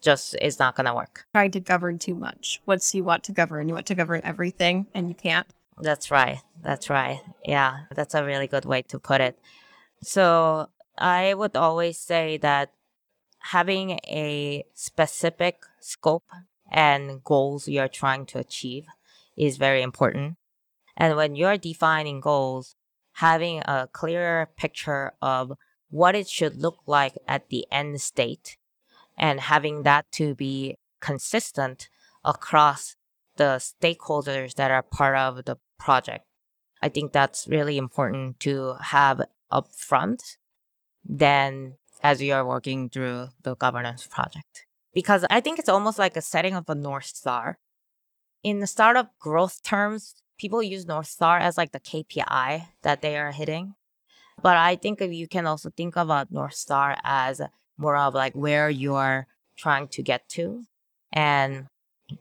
just 0.00 0.34
is 0.42 0.58
not 0.58 0.74
going 0.74 0.86
to 0.86 0.94
work. 0.94 1.26
Trying 1.32 1.52
to 1.52 1.60
govern 1.60 1.98
too 1.98 2.14
much. 2.14 2.60
Once 2.66 2.94
you 2.94 3.04
want 3.04 3.24
to 3.24 3.32
govern, 3.32 3.68
you 3.68 3.74
want 3.74 3.86
to 3.86 3.94
govern 3.94 4.20
everything 4.24 4.86
and 4.92 5.08
you 5.08 5.14
can't. 5.14 5.46
That's 5.80 6.10
right. 6.10 6.40
That's 6.62 6.90
right. 6.90 7.20
Yeah, 7.44 7.84
that's 7.94 8.14
a 8.14 8.24
really 8.24 8.48
good 8.48 8.64
way 8.64 8.82
to 8.82 8.98
put 8.98 9.20
it. 9.20 9.38
So 10.02 10.68
I 10.98 11.34
would 11.34 11.56
always 11.56 11.98
say 11.98 12.36
that 12.38 12.72
having 13.38 13.92
a 14.06 14.64
specific 14.74 15.64
scope 15.80 16.24
and 16.70 17.22
goals 17.24 17.68
you're 17.68 17.88
trying 17.88 18.26
to 18.26 18.38
achieve 18.38 18.86
is 19.36 19.56
very 19.56 19.82
important. 19.82 20.36
And 20.96 21.16
when 21.16 21.34
you're 21.34 21.56
defining 21.56 22.20
goals, 22.20 22.74
having 23.14 23.60
a 23.60 23.88
clearer 23.92 24.48
picture 24.56 25.12
of 25.20 25.52
what 25.90 26.14
it 26.14 26.28
should 26.28 26.56
look 26.56 26.78
like 26.86 27.16
at 27.28 27.48
the 27.48 27.66
end 27.70 28.00
state 28.00 28.56
and 29.16 29.40
having 29.40 29.82
that 29.82 30.10
to 30.12 30.34
be 30.34 30.76
consistent 31.00 31.88
across 32.24 32.96
the 33.36 33.60
stakeholders 33.60 34.54
that 34.54 34.70
are 34.70 34.82
part 34.82 35.16
of 35.16 35.44
the 35.44 35.56
project. 35.78 36.24
I 36.80 36.88
think 36.88 37.12
that's 37.12 37.46
really 37.48 37.76
important 37.78 38.40
to 38.40 38.74
have 38.80 39.22
upfront 39.50 40.36
than 41.04 41.74
as 42.02 42.20
you 42.20 42.32
are 42.34 42.44
working 42.44 42.88
through 42.88 43.28
the 43.42 43.54
governance 43.54 44.06
project. 44.06 44.66
Because 44.92 45.24
I 45.30 45.40
think 45.40 45.58
it's 45.58 45.68
almost 45.68 45.98
like 45.98 46.16
a 46.16 46.22
setting 46.22 46.54
of 46.54 46.68
a 46.68 46.74
North 46.74 47.06
Star. 47.06 47.58
In 48.42 48.58
the 48.58 48.66
startup 48.66 49.16
growth 49.20 49.62
terms, 49.62 50.16
people 50.36 50.62
use 50.62 50.84
North 50.86 51.06
Star 51.06 51.38
as 51.38 51.56
like 51.56 51.70
the 51.70 51.78
KPI 51.78 52.66
that 52.82 53.00
they 53.00 53.16
are 53.16 53.30
hitting. 53.30 53.74
But 54.42 54.56
I 54.56 54.74
think 54.74 55.00
you 55.00 55.28
can 55.28 55.46
also 55.46 55.70
think 55.70 55.94
about 55.94 56.32
North 56.32 56.54
Star 56.54 56.96
as 57.04 57.40
more 57.78 57.96
of 57.96 58.14
like 58.14 58.34
where 58.34 58.68
you 58.68 58.94
are 58.94 59.28
trying 59.56 59.86
to 59.88 60.02
get 60.02 60.28
to 60.30 60.64
and 61.12 61.66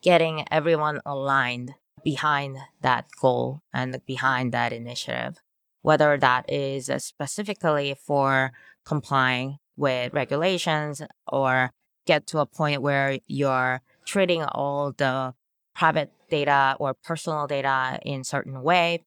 getting 0.02 0.46
everyone 0.52 1.02
aligned 1.06 1.74
behind 2.04 2.58
that 2.82 3.06
goal 3.20 3.62
and 3.74 4.00
behind 4.06 4.52
that 4.52 4.72
initiative, 4.74 5.40
whether 5.82 6.18
that 6.18 6.46
is 6.48 6.90
uh, 6.90 7.00
specifically 7.00 7.96
for 7.96 8.52
complying 8.86 9.58
with 9.76 10.14
regulations 10.14 11.02
or 11.28 11.72
get 12.06 12.28
to 12.28 12.40
a 12.40 12.46
point 12.46 12.82
where 12.82 13.18
you're 13.28 13.82
treating 14.06 14.44
all 14.44 14.92
the 14.92 15.34
private 15.76 16.12
data 16.30 16.76
or 16.80 16.94
personal 16.94 17.48
data 17.48 18.00
in 18.04 18.24
certain 18.24 18.62
way 18.62 19.04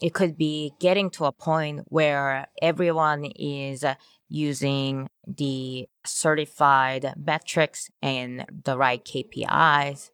it 0.00 0.12
could 0.12 0.36
be 0.36 0.72
getting 0.78 1.10
to 1.10 1.24
a 1.24 1.32
point 1.32 1.80
where 1.86 2.48
everyone 2.60 3.24
is 3.24 3.84
using 4.28 5.08
the 5.26 5.88
certified 6.04 7.14
metrics 7.16 7.88
and 8.02 8.44
the 8.64 8.76
right 8.76 9.04
KPIs. 9.04 10.10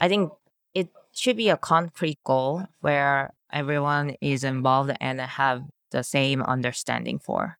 I 0.00 0.08
think 0.08 0.32
it 0.74 0.88
should 1.12 1.36
be 1.36 1.50
a 1.50 1.56
concrete 1.56 2.18
goal 2.24 2.66
where 2.80 3.34
everyone 3.52 4.14
is 4.20 4.44
involved 4.44 4.92
and 5.00 5.20
have 5.20 5.64
the 5.90 6.02
same 6.02 6.42
understanding 6.42 7.18
for. 7.18 7.58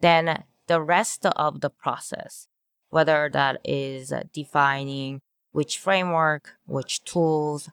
Then 0.00 0.44
the 0.66 0.82
rest 0.82 1.24
of 1.24 1.60
the 1.60 1.70
process, 1.70 2.46
whether 2.90 3.30
that 3.32 3.60
is 3.64 4.12
defining 4.32 5.20
which 5.52 5.78
framework, 5.78 6.54
which 6.66 7.04
tools, 7.04 7.70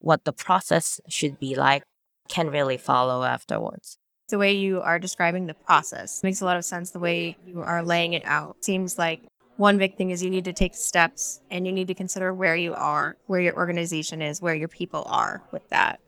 what 0.00 0.24
the 0.24 0.32
process 0.32 1.00
should 1.08 1.38
be 1.38 1.54
like, 1.54 1.82
can 2.28 2.50
really 2.50 2.76
follow 2.76 3.24
afterwards. 3.24 3.98
The 4.28 4.38
way 4.38 4.52
you 4.52 4.80
are 4.82 4.98
describing 4.98 5.46
the 5.46 5.54
process 5.54 6.22
makes 6.22 6.40
a 6.40 6.44
lot 6.44 6.58
of 6.58 6.64
sense. 6.64 6.90
The 6.90 6.98
way 6.98 7.36
you 7.46 7.62
are 7.62 7.82
laying 7.82 8.12
it 8.12 8.24
out 8.26 8.56
seems 8.62 8.98
like 8.98 9.22
one 9.56 9.78
big 9.78 9.96
thing 9.96 10.10
is 10.10 10.22
you 10.22 10.30
need 10.30 10.44
to 10.44 10.52
take 10.52 10.74
steps 10.74 11.40
and 11.50 11.66
you 11.66 11.72
need 11.72 11.88
to 11.88 11.94
consider 11.94 12.32
where 12.32 12.54
you 12.54 12.74
are, 12.74 13.16
where 13.26 13.40
your 13.40 13.56
organization 13.56 14.22
is, 14.22 14.42
where 14.42 14.54
your 14.54 14.68
people 14.68 15.04
are 15.06 15.42
with 15.50 15.68
that. 15.70 16.00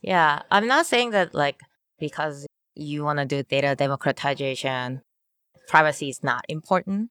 Yeah, 0.00 0.42
I'm 0.50 0.68
not 0.68 0.86
saying 0.86 1.10
that 1.10 1.34
like 1.34 1.60
because 1.98 2.46
you 2.74 3.04
want 3.04 3.18
to 3.18 3.24
do 3.24 3.42
data 3.42 3.74
democratization, 3.74 5.02
privacy 5.66 6.08
is 6.08 6.22
not 6.22 6.44
important. 6.48 7.10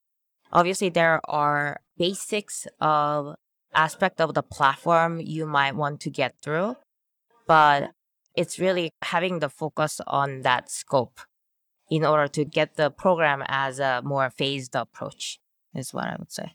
Obviously, 0.52 0.90
there 0.90 1.20
are 1.26 1.82
basics 1.98 2.68
of 2.80 3.36
aspect 3.74 4.22
of 4.22 4.34
the 4.34 4.44
platform 4.44 5.20
you 5.20 5.46
might 5.46 5.76
want 5.76 6.00
to 6.02 6.10
get 6.10 6.36
through, 6.42 6.76
but 7.48 7.92
it's 8.36 8.60
really 8.60 8.92
having 9.04 9.40
the 9.40 9.50
focus 9.50 10.00
on 10.08 10.42
that 10.42 10.70
scope 10.70 11.20
in 11.90 12.06
order 12.06 12.28
to 12.28 12.46
get 12.46 12.76
the 12.76 12.90
program 12.92 13.44
as 13.48 13.80
a 13.80 14.02
more 14.04 14.30
phased 14.30 14.76
approach 14.76 15.40
is 15.74 15.94
what 15.94 16.06
I 16.06 16.16
would 16.20 16.32
say. 16.32 16.54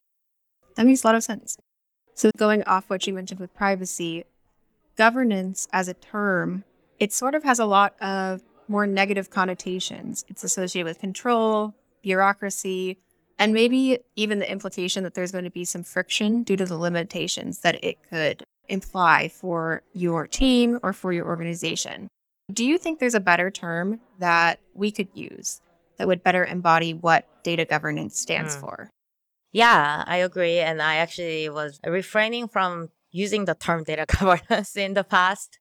That 0.76 0.86
makes 0.86 1.04
a 1.04 1.06
lot 1.06 1.16
of 1.16 1.24
sense. 1.24 1.56
So 2.14 2.30
going 2.36 2.62
off 2.64 2.88
what 2.88 3.06
you 3.06 3.14
mentioned 3.14 3.40
with 3.40 3.54
privacy, 3.54 4.24
governance 4.96 5.66
as 5.72 5.88
a 5.88 5.94
term, 5.94 6.64
it 6.98 7.12
sort 7.12 7.34
of 7.34 7.44
has 7.44 7.58
a 7.58 7.64
lot 7.64 7.94
of 8.00 8.42
more 8.68 8.86
negative 8.86 9.30
connotations. 9.30 10.24
It's 10.28 10.44
associated 10.44 10.86
with 10.86 11.00
control, 11.00 11.74
bureaucracy, 12.02 12.98
and 13.38 13.52
maybe 13.52 13.98
even 14.16 14.38
the 14.38 14.50
implication 14.50 15.04
that 15.04 15.14
there's 15.14 15.32
going 15.32 15.44
to 15.44 15.50
be 15.50 15.64
some 15.64 15.82
friction 15.82 16.42
due 16.42 16.56
to 16.56 16.64
the 16.64 16.76
limitations 16.76 17.60
that 17.60 17.82
it 17.82 17.98
could 18.08 18.44
imply 18.68 19.28
for 19.28 19.82
your 19.92 20.26
team 20.26 20.78
or 20.82 20.92
for 20.92 21.12
your 21.12 21.26
organization. 21.26 22.08
Do 22.52 22.64
you 22.64 22.78
think 22.78 22.98
there's 22.98 23.14
a 23.14 23.20
better 23.20 23.50
term 23.50 24.00
that 24.18 24.60
we 24.74 24.90
could 24.90 25.08
use 25.14 25.60
that 25.96 26.06
would 26.06 26.22
better 26.22 26.44
embody 26.44 26.94
what 26.94 27.26
data 27.42 27.64
governance 27.64 28.18
stands 28.18 28.56
mm. 28.56 28.60
for? 28.60 28.90
Yeah, 29.52 30.04
I 30.06 30.16
agree. 30.18 30.58
And 30.58 30.80
I 30.80 30.96
actually 30.96 31.48
was 31.48 31.78
refraining 31.86 32.48
from 32.48 32.88
using 33.10 33.44
the 33.44 33.54
term 33.54 33.84
data 33.84 34.06
governance 34.18 34.76
in 34.76 34.94
the 34.94 35.04
past 35.04 35.58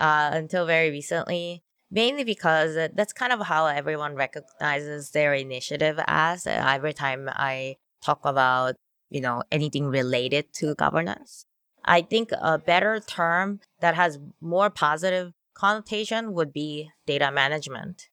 uh, 0.00 0.30
until 0.32 0.66
very 0.66 0.90
recently, 0.90 1.62
mainly 1.90 2.24
because 2.24 2.76
uh, 2.76 2.88
that's 2.94 3.12
kind 3.12 3.32
of 3.32 3.40
how 3.46 3.66
everyone 3.66 4.14
recognizes 4.14 5.10
their 5.10 5.34
initiative 5.34 5.98
as. 6.06 6.46
Uh, 6.46 6.50
every 6.50 6.92
time 6.92 7.28
I 7.32 7.76
talk 8.02 8.20
about, 8.24 8.76
you 9.10 9.20
know, 9.20 9.42
anything 9.50 9.86
related 9.86 10.52
to 10.54 10.74
governance. 10.74 11.44
I 11.84 12.02
think 12.02 12.30
a 12.40 12.58
better 12.58 13.00
term 13.00 13.60
that 13.80 13.94
has 13.94 14.18
more 14.40 14.70
positive 14.70 15.32
connotation 15.54 16.32
would 16.34 16.52
be 16.52 16.90
data 17.06 17.30
management. 17.32 18.08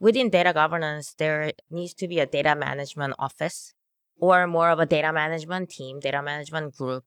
Within 0.00 0.30
data 0.30 0.52
governance, 0.52 1.14
there 1.16 1.52
needs 1.70 1.94
to 1.94 2.08
be 2.08 2.18
a 2.18 2.26
data 2.26 2.54
management 2.54 3.14
office 3.18 3.72
or 4.18 4.46
more 4.46 4.70
of 4.70 4.78
a 4.78 4.86
data 4.86 5.12
management 5.12 5.70
team, 5.70 6.00
data 6.00 6.22
management 6.22 6.76
group, 6.76 7.04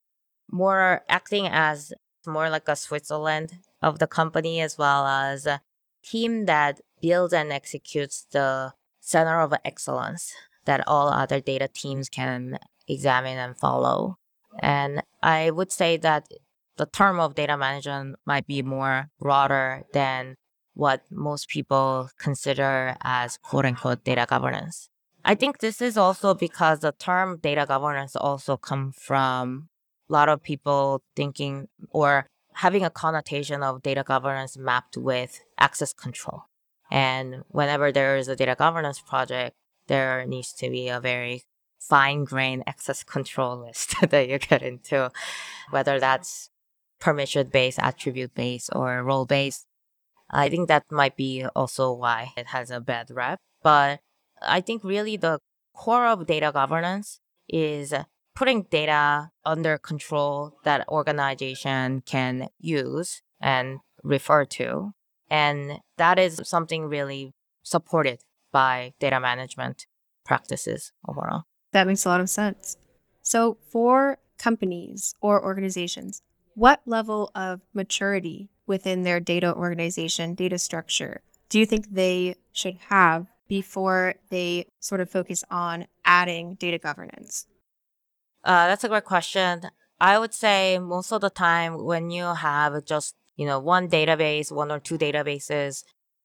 more 0.51 1.03
acting 1.09 1.47
as 1.47 1.93
more 2.25 2.49
like 2.49 2.67
a 2.67 2.75
Switzerland 2.75 3.59
of 3.81 3.99
the 3.99 4.07
company 4.07 4.59
as 4.61 4.77
well 4.77 5.05
as 5.05 5.45
a 5.45 5.61
team 6.09 6.45
that 6.45 6.79
builds 7.01 7.33
and 7.33 7.51
executes 7.51 8.25
the 8.31 8.73
center 8.99 9.41
of 9.41 9.53
excellence 9.63 10.33
that 10.65 10.83
all 10.87 11.09
other 11.09 11.39
data 11.39 11.67
teams 11.67 12.09
can 12.09 12.59
examine 12.87 13.37
and 13.37 13.57
follow. 13.57 14.17
And 14.59 15.03
I 15.21 15.51
would 15.51 15.71
say 15.71 15.97
that 15.97 16.27
the 16.77 16.85
term 16.85 17.19
of 17.19 17.35
data 17.35 17.57
management 17.57 18.17
might 18.25 18.47
be 18.47 18.61
more 18.61 19.09
broader 19.19 19.83
than 19.93 20.35
what 20.73 21.01
most 21.09 21.49
people 21.49 22.09
consider 22.19 22.95
as 23.03 23.37
quote 23.37 23.65
unquote 23.65 24.03
data 24.03 24.25
governance. 24.29 24.89
I 25.25 25.35
think 25.35 25.59
this 25.59 25.81
is 25.81 25.97
also 25.97 26.33
because 26.33 26.79
the 26.79 26.93
term 26.93 27.39
data 27.41 27.65
governance 27.67 28.15
also 28.15 28.57
come 28.57 28.91
from 28.91 29.69
a 30.09 30.13
lot 30.13 30.29
of 30.29 30.41
people 30.41 31.01
thinking 31.15 31.67
or 31.89 32.27
having 32.57 32.83
a 32.83 32.89
connotation 32.89 33.61
of 33.61 33.83
data 33.83 34.03
governance 34.03 34.57
mapped 34.57 34.97
with 34.97 35.41
access 35.59 35.93
control. 35.93 36.45
And 36.89 37.43
whenever 37.49 37.91
there 37.91 38.17
is 38.17 38.27
a 38.27 38.35
data 38.35 38.55
governance 38.57 38.99
project, 38.99 39.55
there 39.87 40.25
needs 40.25 40.53
to 40.53 40.69
be 40.71 40.89
a 40.89 40.99
very 40.99 41.43
fine 41.79 42.23
grained 42.23 42.63
access 42.65 43.03
control 43.03 43.57
list 43.65 43.93
that 44.09 44.27
you 44.27 44.39
get 44.39 44.63
into, 44.63 45.11
whether 45.69 45.99
that's 45.99 46.49
permission 46.99 47.47
based, 47.47 47.77
attribute 47.77 48.33
based, 48.33 48.71
or 48.73 49.03
role 49.03 49.25
based. 49.25 49.65
I 50.31 50.49
think 50.49 50.67
that 50.67 50.83
might 50.89 51.15
be 51.15 51.45
also 51.55 51.93
why 51.93 52.33
it 52.35 52.47
has 52.47 52.71
a 52.71 52.81
bad 52.81 53.11
rep. 53.11 53.39
But 53.61 53.99
I 54.41 54.61
think 54.61 54.83
really 54.83 55.15
the 55.15 55.39
core 55.75 56.07
of 56.07 56.25
data 56.25 56.51
governance 56.51 57.19
is 57.47 57.93
putting 58.37 58.61
data 58.69 59.31
under 59.45 59.79
control 59.79 60.53
that 60.63 60.87
organization 60.89 62.01
can 62.05 62.47
use 62.59 63.23
and 63.41 63.79
refer 64.03 64.45
to. 64.45 64.93
And 65.27 65.79
that 65.97 66.19
is 66.19 66.39
something 66.43 66.85
really 66.85 67.33
supported 67.63 68.19
by 68.51 68.93
data 68.99 69.19
management 69.19 69.87
practices 70.23 70.91
overall. 71.07 71.45
That 71.71 71.87
makes 71.87 72.05
a 72.05 72.09
lot 72.09 72.21
of 72.21 72.29
sense. 72.29 72.77
So, 73.23 73.57
for 73.71 74.19
companies 74.37 75.15
or 75.19 75.43
organizations, 75.43 76.21
what 76.53 76.81
level 76.85 77.31
of 77.33 77.61
maturity 77.73 78.49
within 78.67 79.01
their 79.01 79.19
data 79.19 79.51
organization, 79.55 80.35
data 80.35 80.59
structure, 80.59 81.21
do 81.49 81.57
you 81.57 81.65
think 81.65 81.87
they 81.89 82.35
should 82.51 82.77
have 82.89 83.25
before 83.47 84.13
they 84.29 84.67
sort 84.79 85.01
of 85.01 85.09
focus 85.09 85.43
on 85.49 85.87
adding 86.05 86.53
data 86.53 86.77
governance? 86.77 87.47
Uh, 88.47 88.67
that's 88.67 88.85
a 88.85 88.87
great 88.87 89.03
question. 89.03 89.61
I 89.99 90.17
would 90.17 90.33
say 90.33 90.79
most 90.79 91.11
of 91.11 91.19
the 91.19 91.29
time 91.29 91.83
when 91.83 92.09
you 92.11 92.23
have 92.23 92.85
just 92.85 93.13
you 93.35 93.45
know 93.45 93.59
one 93.59 93.89
database, 93.89 94.51
one 94.51 94.71
or 94.71 94.79
two 94.79 94.97
databases 94.97 95.83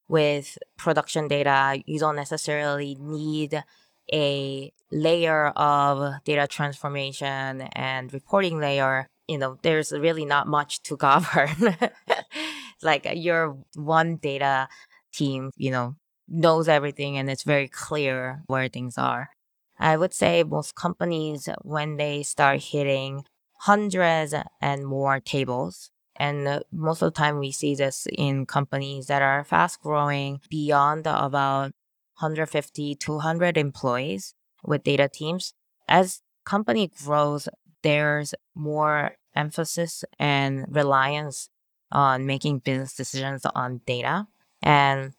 with 0.08 0.56
production 0.78 1.26
data, 1.26 1.82
you 1.84 1.98
don't 1.98 2.14
necessarily 2.14 2.96
need 3.00 3.64
a 4.12 4.72
layer 4.92 5.48
of 5.48 6.22
data 6.24 6.46
transformation 6.46 7.62
and 7.72 8.12
reporting 8.12 8.60
layer, 8.60 9.08
you 9.26 9.38
know, 9.38 9.58
there's 9.62 9.90
really 9.90 10.24
not 10.24 10.46
much 10.46 10.82
to 10.84 10.96
govern. 11.08 11.76
like 12.82 13.08
your 13.14 13.56
one 13.74 14.16
data 14.16 14.68
team, 15.12 15.50
you 15.56 15.70
know, 15.70 15.96
knows 16.28 16.68
everything 16.68 17.16
and 17.18 17.30
it's 17.30 17.42
very 17.42 17.68
clear 17.68 18.42
where 18.46 18.68
things 18.68 18.96
are. 18.98 19.30
I 19.78 19.96
would 19.96 20.14
say 20.14 20.42
most 20.44 20.74
companies, 20.74 21.48
when 21.62 21.96
they 21.96 22.22
start 22.22 22.62
hitting 22.62 23.24
hundreds 23.60 24.34
and 24.60 24.86
more 24.86 25.20
tables, 25.20 25.90
and 26.16 26.46
uh, 26.46 26.60
most 26.70 27.02
of 27.02 27.12
the 27.12 27.18
time 27.18 27.38
we 27.38 27.52
see 27.52 27.74
this 27.74 28.06
in 28.12 28.46
companies 28.46 29.06
that 29.06 29.22
are 29.22 29.44
fast 29.44 29.80
growing 29.80 30.40
beyond 30.50 31.06
about 31.06 31.72
150, 32.18 32.94
200 32.96 33.56
employees 33.56 34.34
with 34.62 34.84
data 34.84 35.08
teams. 35.08 35.54
As 35.88 36.20
company 36.44 36.90
grows, 37.04 37.48
there's 37.82 38.34
more 38.54 39.16
emphasis 39.34 40.04
and 40.18 40.66
reliance 40.68 41.48
on 41.90 42.26
making 42.26 42.58
business 42.58 42.94
decisions 42.94 43.44
on 43.54 43.80
data. 43.86 44.26
And 44.62 45.12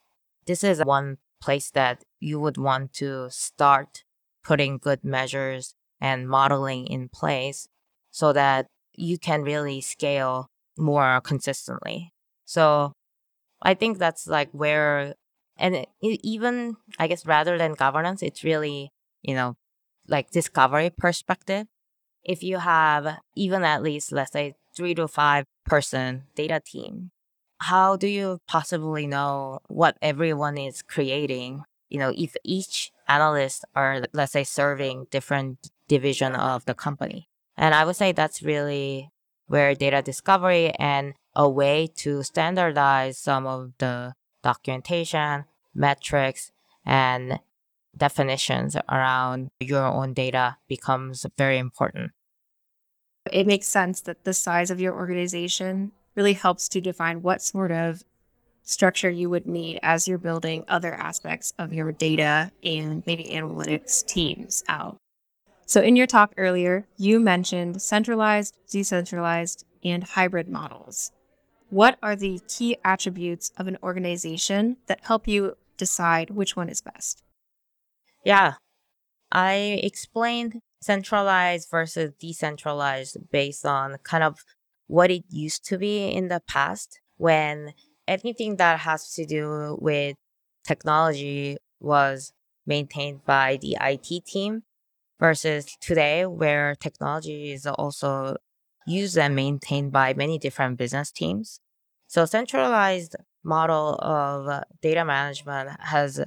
this 0.46 0.64
is 0.64 0.84
one 0.86 1.18
place 1.42 1.70
that 1.72 2.04
you 2.20 2.40
would 2.40 2.58
want 2.58 2.94
to 2.94 3.28
start 3.30 4.03
putting 4.44 4.78
good 4.78 5.04
measures 5.04 5.74
and 6.02 6.30
modeling 6.30 6.88
in 6.88 7.10
place 7.10 7.68
so 8.12 8.34
that 8.34 8.68
you 8.94 9.18
can 9.18 9.42
really 9.44 9.82
scale 9.82 10.48
more 10.78 11.22
consistently. 11.22 12.14
So 12.46 12.94
I 13.62 13.74
think 13.74 13.98
that's 13.98 14.28
like 14.28 14.50
where, 14.52 15.16
and 15.58 15.76
it, 15.76 15.90
even 16.02 16.78
I 17.00 17.08
guess 17.08 17.26
rather 17.26 17.58
than 17.58 17.74
governance, 17.74 18.22
it's 18.24 18.44
really, 18.44 18.92
you 19.22 19.36
know, 19.36 19.56
like 20.08 20.32
discovery 20.32 20.92
perspective. 20.96 21.68
If 22.24 22.44
you 22.44 22.60
have 22.60 23.18
even 23.36 23.64
at 23.64 23.84
least, 23.84 24.12
let's 24.14 24.32
say, 24.32 24.56
three 24.76 24.96
to 24.96 25.08
five 25.08 25.46
person 25.66 26.24
data 26.36 26.62
team, 26.66 27.12
how 27.60 27.98
do 27.98 28.08
you 28.08 28.40
possibly 28.48 29.08
know 29.08 29.60
what 29.68 29.98
everyone 30.02 30.58
is 30.58 30.82
creating? 30.82 31.64
You 31.90 32.00
know, 32.00 32.14
if 32.16 32.36
each 32.44 32.93
analyst 33.08 33.66
are, 33.76 34.04
let's 34.14 34.32
say, 34.32 34.44
serving 34.44 35.08
different 35.12 35.70
division 35.88 36.36
of 36.36 36.66
the 36.66 36.74
company. 36.74 37.30
And 37.58 37.76
I 37.76 37.86
would 37.86 37.96
say 37.96 38.12
that's 38.12 38.42
really 38.42 39.12
where 39.48 39.76
data 39.76 40.02
discovery 40.02 40.72
and 40.80 41.14
a 41.36 41.50
way 41.50 41.88
to 41.98 42.24
standardize 42.24 43.18
some 43.18 43.46
of 43.46 43.74
the 43.78 44.14
documentation, 44.42 45.46
metrics, 45.74 46.52
and 46.86 47.40
definitions 47.96 48.76
around 48.90 49.50
your 49.60 49.86
own 49.86 50.14
data 50.14 50.58
becomes 50.68 51.26
very 51.38 51.58
important. 51.58 52.12
It 53.32 53.48
makes 53.48 53.68
sense 53.68 54.02
that 54.02 54.24
the 54.24 54.34
size 54.34 54.70
of 54.70 54.82
your 54.82 54.94
organization 54.94 55.92
really 56.16 56.34
helps 56.34 56.68
to 56.70 56.82
define 56.82 57.22
what 57.22 57.42
sort 57.42 57.72
of 57.72 58.04
structure 58.64 59.10
you 59.10 59.30
would 59.30 59.46
need 59.46 59.80
as 59.84 60.08
you're 60.08 60.18
building 60.18 60.64
other 60.68 60.94
aspects 60.94 61.54
of 61.60 61.74
your 61.74 61.92
data 61.92 62.52
and 62.64 63.04
maybe 63.06 63.26
analytics 63.26 64.06
teams 64.06 64.64
out. 64.68 64.98
So, 65.66 65.82
in 65.82 65.96
your 65.96 66.08
talk 66.08 66.34
earlier, 66.38 66.88
you 66.98 67.20
mentioned 67.20 67.82
centralized, 67.82 68.58
decentralized, 68.70 69.66
and 69.84 70.04
hybrid 70.04 70.50
models. 70.50 71.12
What 71.70 71.98
are 72.04 72.16
the 72.16 72.40
key 72.48 72.78
attributes 72.84 73.52
of 73.58 73.68
an 73.68 73.78
organization 73.82 74.78
that 74.88 75.06
help 75.06 75.28
you 75.28 75.58
decide 75.78 76.30
which 76.30 76.56
one 76.56 76.70
is 76.70 76.82
best? 76.82 77.24
Yeah, 78.24 78.54
I 79.32 79.80
explained 79.82 80.60
centralized 80.82 81.70
versus 81.72 82.14
decentralized 82.20 83.18
based 83.32 83.66
on 83.66 83.98
kind 84.04 84.24
of 84.24 84.40
what 84.88 85.10
it 85.10 85.24
used 85.30 85.66
to 85.66 85.78
be 85.78 86.10
in 86.10 86.28
the 86.28 86.42
past 86.48 87.00
when 87.18 87.74
anything 88.08 88.58
that 88.58 88.80
has 88.80 89.14
to 89.14 89.26
do 89.26 89.78
with 89.80 90.16
technology 90.66 91.58
was 91.80 92.34
maintained 92.66 93.26
by 93.26 93.58
the 93.62 93.78
IT 93.82 94.26
team 94.26 94.64
versus 95.20 95.78
today 95.80 96.26
where 96.26 96.76
technology 96.76 97.52
is 97.52 97.66
also 97.66 98.36
used 98.86 99.18
and 99.18 99.36
maintained 99.36 99.92
by 99.92 100.14
many 100.14 100.38
different 100.38 100.78
business 100.78 101.12
teams. 101.12 101.60
So 102.08 102.26
centralized 102.26 103.16
model 103.44 103.96
of 104.02 104.64
data 104.82 105.06
management 105.06 105.72
has 105.80 106.20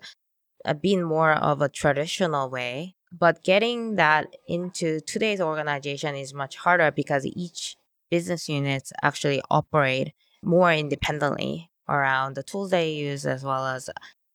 uh, 0.65 0.75
been 0.75 1.03
more 1.03 1.33
of 1.33 1.63
a 1.63 1.69
traditional 1.69 2.51
way, 2.51 2.95
but 3.13 3.43
getting 3.45 3.97
that 3.97 4.27
into 4.49 5.01
today's 5.01 5.41
organization 5.41 6.15
is 6.15 6.35
much 6.35 6.57
harder 6.57 6.91
because 6.91 7.25
each 7.27 7.77
business 8.11 8.49
units 8.49 8.93
actually 9.03 9.43
operate 9.51 10.13
more 10.47 10.73
independently 10.73 11.71
around 11.89 12.35
the 12.35 12.43
tools 12.43 12.71
they 12.71 12.93
use 12.93 13.27
as 13.27 13.45
well 13.45 13.67
as 13.67 13.91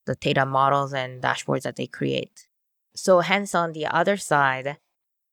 the 0.06 0.16
data 0.16 0.46
models 0.46 0.94
and 0.94 1.24
dashboards 1.24 1.64
that 1.64 1.78
they 1.78 1.88
create. 1.88 2.48
So 2.96 3.22
hence 3.22 3.56
on 3.56 3.72
the 3.72 3.86
other 3.86 4.18
side, 4.18 4.68
a 4.68 4.78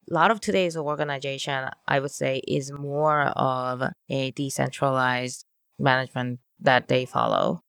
lot 0.09 0.31
of 0.31 0.41
today's 0.41 0.77
organization, 0.77 1.69
I 1.87 2.01
would 2.01 2.12
say, 2.12 2.43
is 2.47 2.71
more 2.73 3.25
of 3.37 3.83
a 4.09 4.31
decentralized 4.31 5.45
management 5.79 6.41
that 6.61 6.88
they 6.88 7.05
follow. 7.05 7.62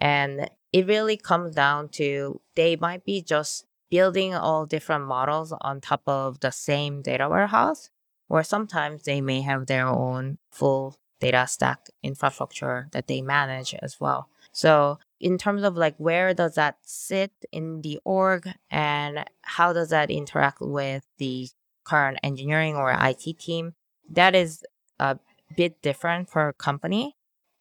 And 0.00 0.50
it 0.72 0.86
really 0.86 1.16
comes 1.16 1.54
down 1.54 1.90
to 1.90 2.40
they 2.56 2.76
might 2.76 3.04
be 3.04 3.22
just 3.22 3.66
building 3.90 4.34
all 4.34 4.66
different 4.66 5.06
models 5.06 5.52
on 5.60 5.80
top 5.80 6.02
of 6.06 6.40
the 6.40 6.50
same 6.50 7.02
data 7.02 7.28
warehouse, 7.28 7.90
or 8.28 8.42
sometimes 8.42 9.02
they 9.02 9.20
may 9.20 9.42
have 9.42 9.66
their 9.66 9.86
own 9.86 10.38
full 10.50 10.96
data 11.20 11.46
stack 11.46 11.88
infrastructure 12.02 12.88
that 12.92 13.06
they 13.06 13.20
manage 13.20 13.74
as 13.82 13.98
well. 14.00 14.28
So 14.52 14.98
in 15.20 15.38
terms 15.38 15.62
of 15.62 15.76
like 15.76 15.94
where 15.98 16.34
does 16.34 16.54
that 16.54 16.78
sit 16.82 17.32
in 17.52 17.82
the 17.82 18.00
org 18.04 18.48
and 18.70 19.24
how 19.42 19.72
does 19.72 19.90
that 19.90 20.10
interact 20.10 20.60
with 20.60 21.04
the 21.18 21.48
current 21.84 22.18
engineering 22.22 22.76
or 22.76 22.92
IT 22.92 23.38
team, 23.38 23.74
that 24.10 24.34
is 24.34 24.64
a 24.98 25.18
bit 25.56 25.80
different 25.82 26.28
for 26.28 26.48
a 26.48 26.52
company 26.52 27.16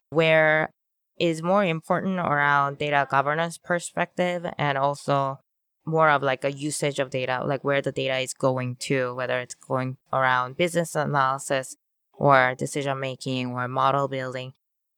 where 0.10 0.72
is 1.20 1.42
more 1.42 1.66
important 1.66 2.20
around 2.20 2.78
data 2.78 3.08
governance 3.10 3.58
perspective 3.58 4.46
and 4.58 4.78
also 4.78 5.40
more 5.86 6.10
of 6.10 6.22
like 6.22 6.44
a 6.44 6.52
usage 6.52 7.00
of 7.00 7.10
data, 7.10 7.42
like 7.46 7.64
where 7.64 7.82
the 7.82 7.92
data 7.92 8.18
is 8.18 8.34
going 8.34 8.76
to, 8.76 9.16
whether 9.16 9.40
it's 9.40 9.56
going 9.56 9.98
around 10.12 10.58
business 10.58 10.96
analysis 10.96 11.78
or 12.18 12.56
decision 12.58 13.00
making 13.00 13.52
or 13.52 13.68
model 13.68 14.08
building. 14.08 14.54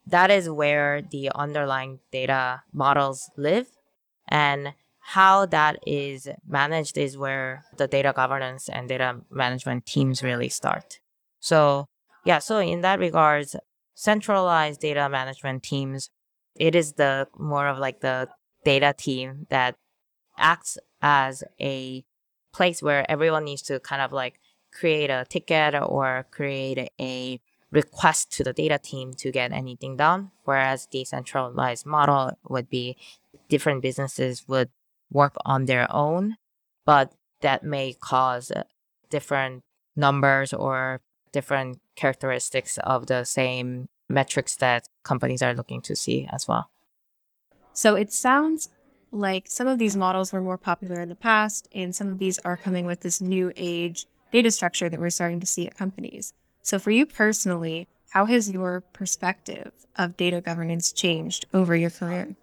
That 0.05 0.31
is 0.31 0.49
where 0.49 1.01
the 1.01 1.31
underlying 1.35 1.99
data 2.11 2.63
models 2.73 3.29
live 3.37 3.67
and 4.27 4.73
how 4.99 5.45
that 5.47 5.77
is 5.85 6.27
managed 6.47 6.97
is 6.97 7.17
where 7.17 7.65
the 7.77 7.87
data 7.87 8.13
governance 8.15 8.69
and 8.69 8.87
data 8.87 9.21
management 9.29 9.85
teams 9.85 10.23
really 10.23 10.49
start. 10.49 10.99
So 11.39 11.87
yeah 12.25 12.39
so 12.39 12.59
in 12.59 12.81
that 12.81 12.99
regards 12.99 13.55
centralized 13.95 14.81
data 14.81 15.09
management 15.09 15.63
teams 15.63 16.09
it 16.55 16.75
is 16.75 16.93
the 16.93 17.27
more 17.37 17.67
of 17.67 17.77
like 17.77 18.01
the 18.01 18.27
data 18.65 18.93
team 18.97 19.47
that 19.49 19.75
acts 20.37 20.77
as 21.01 21.43
a 21.59 22.03
place 22.53 22.81
where 22.81 23.09
everyone 23.09 23.45
needs 23.45 23.61
to 23.61 23.79
kind 23.79 24.01
of 24.01 24.11
like 24.11 24.39
create 24.79 25.09
a 25.09 25.25
ticket 25.27 25.75
or 25.75 26.25
create 26.31 26.89
a 26.99 27.39
request 27.71 28.31
to 28.31 28.43
the 28.43 28.53
data 28.53 28.79
team 28.79 29.13
to 29.13 29.31
get 29.31 29.51
anything 29.51 29.97
done. 29.97 30.31
Whereas 30.45 30.87
decentralized 30.87 31.85
model 31.85 32.31
would 32.47 32.69
be 32.69 32.97
different 33.49 33.81
businesses 33.81 34.47
would 34.47 34.69
work 35.11 35.35
on 35.45 35.65
their 35.65 35.87
own, 35.93 36.37
but 36.85 37.13
that 37.41 37.63
may 37.63 37.93
cause 37.93 38.51
uh, 38.51 38.63
different 39.09 39.63
numbers 39.95 40.53
or 40.53 41.01
different 41.31 41.79
characteristics 41.95 42.77
of 42.83 43.07
the 43.07 43.23
same 43.23 43.89
metrics 44.07 44.55
that 44.57 44.87
companies 45.03 45.41
are 45.41 45.53
looking 45.53 45.81
to 45.81 45.95
see 45.95 46.27
as 46.31 46.47
well. 46.47 46.69
So 47.73 47.95
it 47.95 48.11
sounds 48.11 48.69
like 49.11 49.47
some 49.47 49.67
of 49.67 49.79
these 49.79 49.95
models 49.95 50.31
were 50.31 50.41
more 50.41 50.57
popular 50.57 51.01
in 51.01 51.09
the 51.09 51.15
past, 51.15 51.67
and 51.73 51.95
some 51.95 52.09
of 52.09 52.19
these 52.19 52.39
are 52.39 52.57
coming 52.57 52.85
with 52.85 53.01
this 53.01 53.21
new 53.21 53.51
age 53.55 54.05
data 54.31 54.51
structure 54.51 54.89
that 54.89 54.99
we're 54.99 55.09
starting 55.09 55.39
to 55.39 55.47
see 55.47 55.67
at 55.67 55.77
companies. 55.77 56.33
So, 56.61 56.79
for 56.79 56.91
you 56.91 57.05
personally, 57.05 57.87
how 58.11 58.25
has 58.25 58.49
your 58.49 58.81
perspective 58.93 59.71
of 59.97 60.17
data 60.17 60.41
governance 60.41 60.91
changed 60.91 61.45
over 61.53 61.75
your 61.75 61.89
career? 61.89 62.35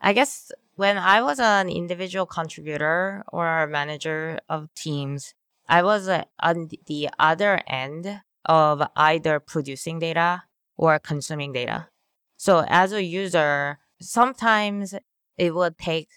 I 0.00 0.12
guess 0.12 0.52
when 0.76 0.98
I 0.98 1.22
was 1.22 1.40
an 1.40 1.68
individual 1.68 2.26
contributor 2.26 3.24
or 3.32 3.62
a 3.62 3.68
manager 3.68 4.38
of 4.48 4.68
teams, 4.74 5.34
I 5.68 5.82
was 5.82 6.08
uh, 6.08 6.24
on 6.40 6.68
the 6.86 7.08
other 7.18 7.60
end 7.66 8.20
of 8.44 8.82
either 8.94 9.40
producing 9.40 9.98
data 9.98 10.44
or 10.76 10.98
consuming 10.98 11.52
data. 11.52 11.88
So, 12.36 12.64
as 12.68 12.92
a 12.92 13.02
user, 13.02 13.78
sometimes 14.00 14.94
it 15.38 15.54
would 15.54 15.78
take 15.78 16.08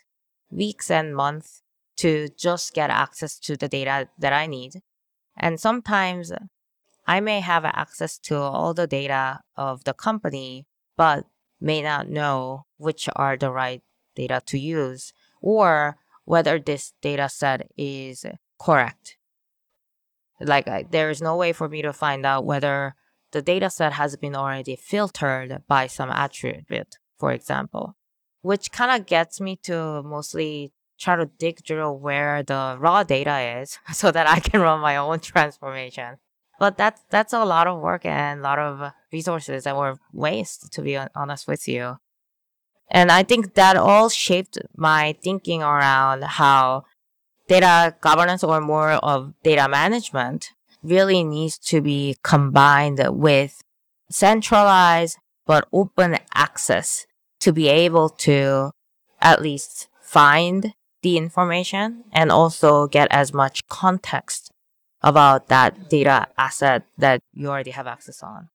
weeks 0.52 0.92
and 0.92 1.16
months 1.16 1.62
to 1.98 2.30
just 2.38 2.74
get 2.74 2.90
access 2.90 3.40
to 3.40 3.58
the 3.58 3.68
data 3.68 4.10
that 4.18 4.34
I 4.34 4.46
need. 4.46 4.82
And 5.40 5.60
sometimes 5.60 6.32
I 7.08 7.20
may 7.22 7.40
have 7.40 7.66
access 7.66 8.18
to 8.20 8.38
all 8.38 8.74
the 8.74 8.88
data 8.88 9.40
of 9.56 9.84
the 9.84 9.94
company, 9.94 10.68
but 10.98 11.26
may 11.62 11.82
not 11.82 12.10
know 12.10 12.66
which 12.78 13.10
are 13.16 13.38
the 13.38 13.52
right 13.52 13.82
data 14.16 14.42
to 14.46 14.60
use 14.60 15.14
or 15.42 15.98
whether 16.26 16.60
this 16.60 16.94
data 17.02 17.30
set 17.30 17.68
is 17.78 18.26
correct. 18.60 19.18
Like, 20.40 20.68
I, 20.68 20.86
there 20.90 21.10
is 21.10 21.22
no 21.22 21.36
way 21.36 21.54
for 21.54 21.68
me 21.68 21.82
to 21.82 21.92
find 21.92 22.26
out 22.26 22.46
whether 22.46 22.96
the 23.32 23.42
data 23.42 23.70
set 23.70 23.94
has 23.94 24.16
been 24.16 24.36
already 24.36 24.76
filtered 24.76 25.64
by 25.68 25.88
some 25.88 26.10
attribute, 26.10 26.98
for 27.18 27.32
example, 27.32 27.96
which 28.42 28.72
kind 28.72 29.00
of 29.00 29.08
gets 29.08 29.42
me 29.42 29.58
to 29.64 30.02
mostly 30.04 30.72
try 31.00 31.16
to 31.16 31.26
dig 31.26 31.66
through 31.66 31.92
where 31.94 32.44
the 32.44 32.78
raw 32.80 33.04
data 33.04 33.62
is 33.62 33.80
so 33.94 34.12
that 34.12 34.28
I 34.28 34.40
can 34.40 34.62
run 34.62 34.80
my 34.80 34.98
own 34.98 35.20
transformation. 35.20 36.18
But 36.60 36.78
that's 36.78 37.02
that's 37.10 37.32
a 37.32 37.46
lot 37.46 37.68
of 37.68 37.80
work 37.80 38.06
and 38.06 38.42
a 38.42 38.44
lot 38.44 38.60
of 38.60 38.92
resources 39.14 39.64
that 39.64 39.78
were 39.78 39.98
waste, 40.12 40.74
to 40.74 40.82
be 40.82 40.98
honest 41.16 41.48
with 41.48 41.68
you. 41.68 41.98
And 42.92 43.12
I 43.12 43.24
think 43.24 43.54
that 43.54 43.78
all 43.78 44.10
shaped 44.10 44.58
my 44.76 45.16
thinking 45.24 45.62
around 45.62 46.24
how 46.24 46.84
data 47.48 47.96
governance 48.02 48.44
or 48.44 48.60
more 48.60 48.92
of 48.92 49.34
data 49.44 49.70
management 49.70 50.52
really 50.84 51.24
needs 51.24 51.58
to 51.58 51.82
be 51.82 52.18
combined 52.24 53.00
with 53.10 53.62
centralized 54.10 55.18
but 55.46 55.68
open 55.74 56.18
access 56.34 57.06
to 57.40 57.52
be 57.52 57.68
able 57.68 58.10
to 58.10 58.72
at 59.22 59.42
least 59.42 59.88
find 60.02 60.74
the 61.02 61.18
information 61.18 62.04
and 62.12 62.32
also 62.32 62.88
get 62.88 63.08
as 63.12 63.34
much 63.34 63.68
context 63.68 64.52
about 65.02 65.48
that 65.48 65.90
data 65.90 66.28
asset 66.38 66.84
that 66.98 67.22
you 67.34 67.48
already 67.48 67.72
have 67.72 67.88
access 67.88 68.22
on. 68.22 68.50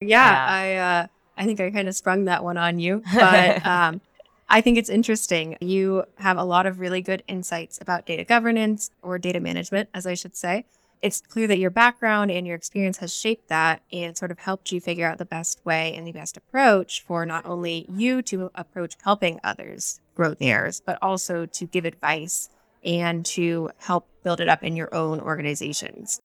Yeah, 0.00 0.30
yeah. 0.30 0.46
I 0.48 0.74
uh, 0.74 1.06
I 1.36 1.44
think 1.44 1.60
I 1.60 1.70
kind 1.70 1.88
of 1.88 1.94
sprung 1.94 2.24
that 2.24 2.42
one 2.42 2.56
on 2.56 2.78
you, 2.78 3.02
but 3.14 3.64
um, 3.66 4.00
I 4.48 4.60
think 4.60 4.78
it's 4.78 4.88
interesting. 4.88 5.56
You 5.60 6.04
have 6.16 6.38
a 6.38 6.44
lot 6.44 6.66
of 6.66 6.80
really 6.80 7.02
good 7.02 7.22
insights 7.28 7.78
about 7.80 8.06
data 8.06 8.24
governance 8.24 8.90
or 9.02 9.18
data 9.18 9.40
management, 9.40 9.90
as 9.92 10.06
I 10.06 10.14
should 10.14 10.36
say 10.36 10.64
it's 11.02 11.20
clear 11.20 11.46
that 11.46 11.58
your 11.58 11.70
background 11.70 12.30
and 12.30 12.46
your 12.46 12.56
experience 12.56 12.98
has 12.98 13.14
shaped 13.14 13.48
that 13.48 13.82
and 13.92 14.16
sort 14.16 14.30
of 14.30 14.38
helped 14.38 14.70
you 14.70 14.80
figure 14.80 15.06
out 15.06 15.18
the 15.18 15.24
best 15.24 15.64
way 15.64 15.94
and 15.94 16.06
the 16.06 16.12
best 16.12 16.36
approach 16.36 17.02
for 17.02 17.24
not 17.24 17.46
only 17.46 17.86
you 17.88 18.22
to 18.22 18.50
approach 18.54 18.96
helping 19.02 19.40
others 19.42 20.00
grow 20.20 20.34
theirs, 20.34 20.82
but 20.84 20.98
also 21.00 21.46
to 21.46 21.64
give 21.64 21.86
advice 21.86 22.50
and 22.84 23.24
to 23.24 23.70
help 23.78 24.06
build 24.22 24.38
it 24.38 24.50
up 24.50 24.62
in 24.62 24.76
your 24.76 24.94
own 24.94 25.18
organizations. 25.18 26.20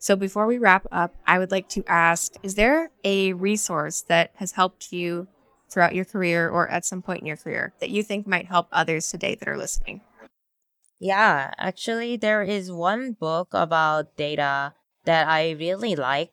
So 0.00 0.16
before 0.16 0.48
we 0.48 0.58
wrap 0.58 0.84
up, 0.90 1.14
I 1.28 1.38
would 1.38 1.52
like 1.52 1.68
to 1.70 1.84
ask 1.86 2.34
Is 2.42 2.56
there 2.56 2.90
a 3.04 3.32
resource 3.34 4.02
that 4.08 4.32
has 4.42 4.52
helped 4.52 4.92
you 4.92 5.28
throughout 5.70 5.94
your 5.94 6.04
career 6.04 6.48
or 6.48 6.68
at 6.68 6.84
some 6.84 7.02
point 7.02 7.20
in 7.20 7.26
your 7.26 7.36
career 7.36 7.72
that 7.78 7.90
you 7.90 8.02
think 8.02 8.26
might 8.26 8.46
help 8.46 8.66
others 8.72 9.08
today 9.08 9.36
that 9.36 9.46
are 9.46 9.56
listening? 9.56 10.00
Yeah, 10.98 11.54
actually, 11.56 12.16
there 12.16 12.42
is 12.42 12.72
one 12.72 13.12
book 13.12 13.50
about 13.52 14.16
data 14.16 14.74
that 15.04 15.28
I 15.28 15.52
really 15.52 15.94
like, 15.94 16.32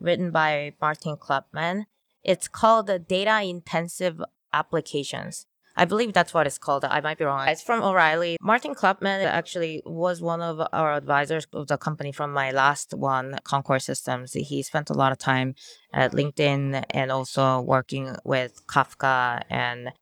written 0.00 0.32
by 0.32 0.74
Martin 0.80 1.16
Kleppmann. 1.18 1.84
It's 2.24 2.48
called 2.48 2.90
Data 3.06 3.42
Intensive 3.44 4.20
Applications. 4.52 5.46
I 5.76 5.84
believe 5.84 6.14
that's 6.14 6.32
what 6.32 6.46
it's 6.46 6.56
called. 6.56 6.84
I 6.84 7.00
might 7.00 7.18
be 7.18 7.24
wrong. 7.24 7.46
It's 7.48 7.62
from 7.62 7.82
O'Reilly. 7.82 8.38
Martin 8.40 8.74
Kleppmann 8.74 9.24
actually 9.24 9.82
was 9.84 10.22
one 10.22 10.40
of 10.40 10.66
our 10.72 10.94
advisors 10.94 11.46
of 11.52 11.66
the 11.66 11.76
company 11.76 12.12
from 12.12 12.32
my 12.32 12.50
last 12.50 12.94
one, 12.94 13.36
Concord 13.44 13.82
Systems. 13.82 14.32
He 14.32 14.62
spent 14.62 14.88
a 14.88 14.94
lot 14.94 15.12
of 15.12 15.18
time 15.18 15.54
at 15.92 16.12
LinkedIn 16.12 16.84
and 16.90 17.12
also 17.12 17.60
working 17.60 18.16
with 18.24 18.66
Kafka 18.66 19.42
and 19.50 19.92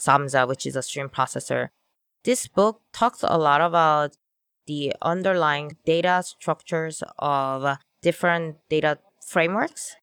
Samza, 0.00 0.48
which 0.48 0.64
is 0.64 0.76
a 0.76 0.82
stream 0.82 1.10
processor. 1.10 1.68
This 2.24 2.48
book 2.48 2.80
talks 2.92 3.22
a 3.22 3.36
lot 3.36 3.60
about 3.60 4.16
the 4.66 4.94
underlying 5.02 5.76
data 5.84 6.22
structures 6.24 7.02
of 7.18 7.76
different 8.00 8.56
data 8.70 8.98
frameworks, 9.26 9.96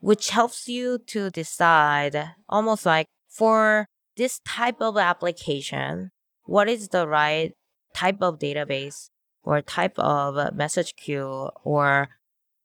which 0.00 0.30
helps 0.30 0.68
you 0.68 0.98
to 1.06 1.30
decide 1.30 2.32
almost 2.48 2.84
like 2.84 3.06
for 3.28 3.86
this 4.16 4.40
type 4.46 4.80
of 4.80 4.96
application, 4.96 6.10
what 6.44 6.68
is 6.68 6.88
the 6.88 7.06
right 7.06 7.52
type 7.94 8.18
of 8.20 8.38
database 8.38 9.10
or 9.42 9.62
type 9.62 9.98
of 9.98 10.54
message 10.54 10.94
queue 10.96 11.50
or 11.64 12.08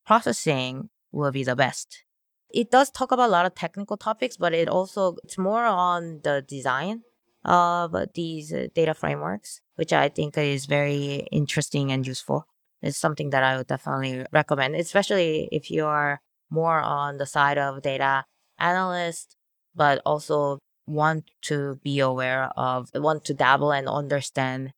processing 0.06 0.90
will 1.12 1.32
be 1.32 1.44
the 1.44 1.56
best. 1.56 2.04
It 2.50 2.70
does 2.70 2.90
talk 2.90 3.12
about 3.12 3.30
a 3.30 3.32
lot 3.32 3.46
of 3.46 3.56
technical 3.56 3.96
topics, 3.96 4.36
but 4.36 4.54
it 4.54 4.68
also 4.68 5.16
it's 5.24 5.38
more 5.38 5.64
on 5.64 6.20
the 6.24 6.44
design 6.46 7.04
of 7.46 7.96
these 8.14 8.54
data 8.76 8.94
frameworks, 8.94 9.62
which 9.76 9.94
I 9.94 10.10
think 10.10 10.38
is 10.38 10.66
very 10.66 11.28
interesting 11.32 11.92
and 11.92 12.06
useful. 12.06 12.46
It's 12.82 12.98
something 12.98 13.30
that 13.30 13.44
I 13.44 13.58
would 13.58 13.68
definitely 13.68 14.26
recommend, 14.34 14.76
especially 14.76 15.48
if 15.52 15.72
you 15.72 15.86
are 15.86 16.20
more 16.50 16.82
on 16.82 17.18
the 17.18 17.26
side 17.26 17.58
of 17.58 17.82
data 17.82 18.26
analyst, 18.60 19.38
but 19.74 20.02
also 20.06 20.60
want 20.88 21.30
to 21.44 21.80
be 21.84 22.00
aware 22.00 22.52
of, 22.58 22.90
want 22.94 23.26
to 23.26 23.34
dabble 23.34 23.72
and 23.72 23.88
understand 23.88 24.74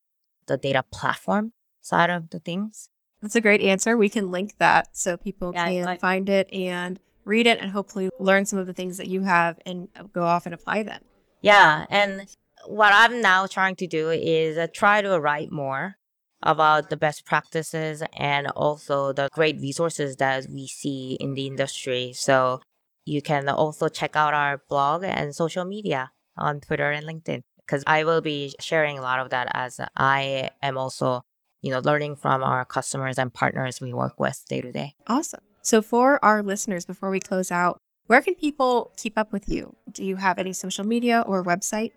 the 0.47 0.57
data 0.57 0.83
platform 0.91 1.53
side 1.81 2.09
of 2.09 2.29
the 2.29 2.39
things. 2.39 2.89
That's 3.21 3.35
a 3.35 3.41
great 3.41 3.61
answer. 3.61 3.95
We 3.95 4.09
can 4.09 4.31
link 4.31 4.57
that 4.57 4.97
so 4.97 5.15
people 5.15 5.53
yeah, 5.53 5.67
can 5.67 5.97
find 5.97 6.27
it 6.27 6.51
and 6.53 6.99
read 7.25 7.47
it 7.47 7.59
and 7.59 7.71
hopefully 7.71 8.09
learn 8.19 8.45
some 8.45 8.59
of 8.59 8.67
the 8.67 8.73
things 8.73 8.97
that 8.97 9.07
you 9.07 9.21
have 9.21 9.59
and 9.65 9.87
go 10.11 10.23
off 10.23 10.45
and 10.45 10.53
apply 10.53 10.83
them. 10.83 11.01
Yeah. 11.41 11.85
And 11.89 12.27
what 12.67 12.91
I'm 12.93 13.21
now 13.21 13.47
trying 13.47 13.75
to 13.77 13.87
do 13.87 14.09
is 14.09 14.57
uh, 14.57 14.67
try 14.73 15.01
to 15.01 15.19
write 15.19 15.51
more 15.51 15.95
about 16.41 16.89
the 16.89 16.97
best 16.97 17.25
practices 17.25 18.03
and 18.17 18.47
also 18.47 19.13
the 19.13 19.29
great 19.31 19.59
resources 19.61 20.17
that 20.17 20.47
we 20.49 20.67
see 20.67 21.17
in 21.19 21.33
the 21.33 21.47
industry. 21.47 22.11
So 22.13 22.61
you 23.05 23.21
can 23.21 23.47
also 23.49 23.87
check 23.87 24.15
out 24.15 24.33
our 24.33 24.61
blog 24.69 25.03
and 25.03 25.35
social 25.35 25.65
media 25.65 26.11
on 26.37 26.59
Twitter 26.59 26.91
and 26.91 27.05
LinkedIn 27.05 27.41
because 27.65 27.83
I 27.87 28.03
will 28.03 28.21
be 28.21 28.53
sharing 28.59 28.97
a 28.97 29.01
lot 29.01 29.19
of 29.19 29.29
that 29.29 29.47
as 29.53 29.79
I 29.95 30.49
am 30.61 30.77
also, 30.77 31.21
you 31.61 31.71
know, 31.71 31.79
learning 31.79 32.15
from 32.15 32.43
our 32.43 32.65
customers 32.65 33.17
and 33.17 33.33
partners 33.33 33.81
we 33.81 33.93
work 33.93 34.19
with 34.19 34.43
day 34.49 34.61
to 34.61 34.71
day. 34.71 34.95
Awesome. 35.07 35.41
So 35.61 35.81
for 35.81 36.23
our 36.23 36.43
listeners, 36.43 36.85
before 36.85 37.09
we 37.09 37.19
close 37.19 37.51
out, 37.51 37.77
where 38.07 38.21
can 38.21 38.35
people 38.35 38.91
keep 38.97 39.17
up 39.17 39.31
with 39.31 39.47
you? 39.47 39.75
Do 39.91 40.03
you 40.03 40.17
have 40.17 40.37
any 40.37 40.53
social 40.53 40.85
media 40.85 41.23
or 41.25 41.43
website? 41.43 41.91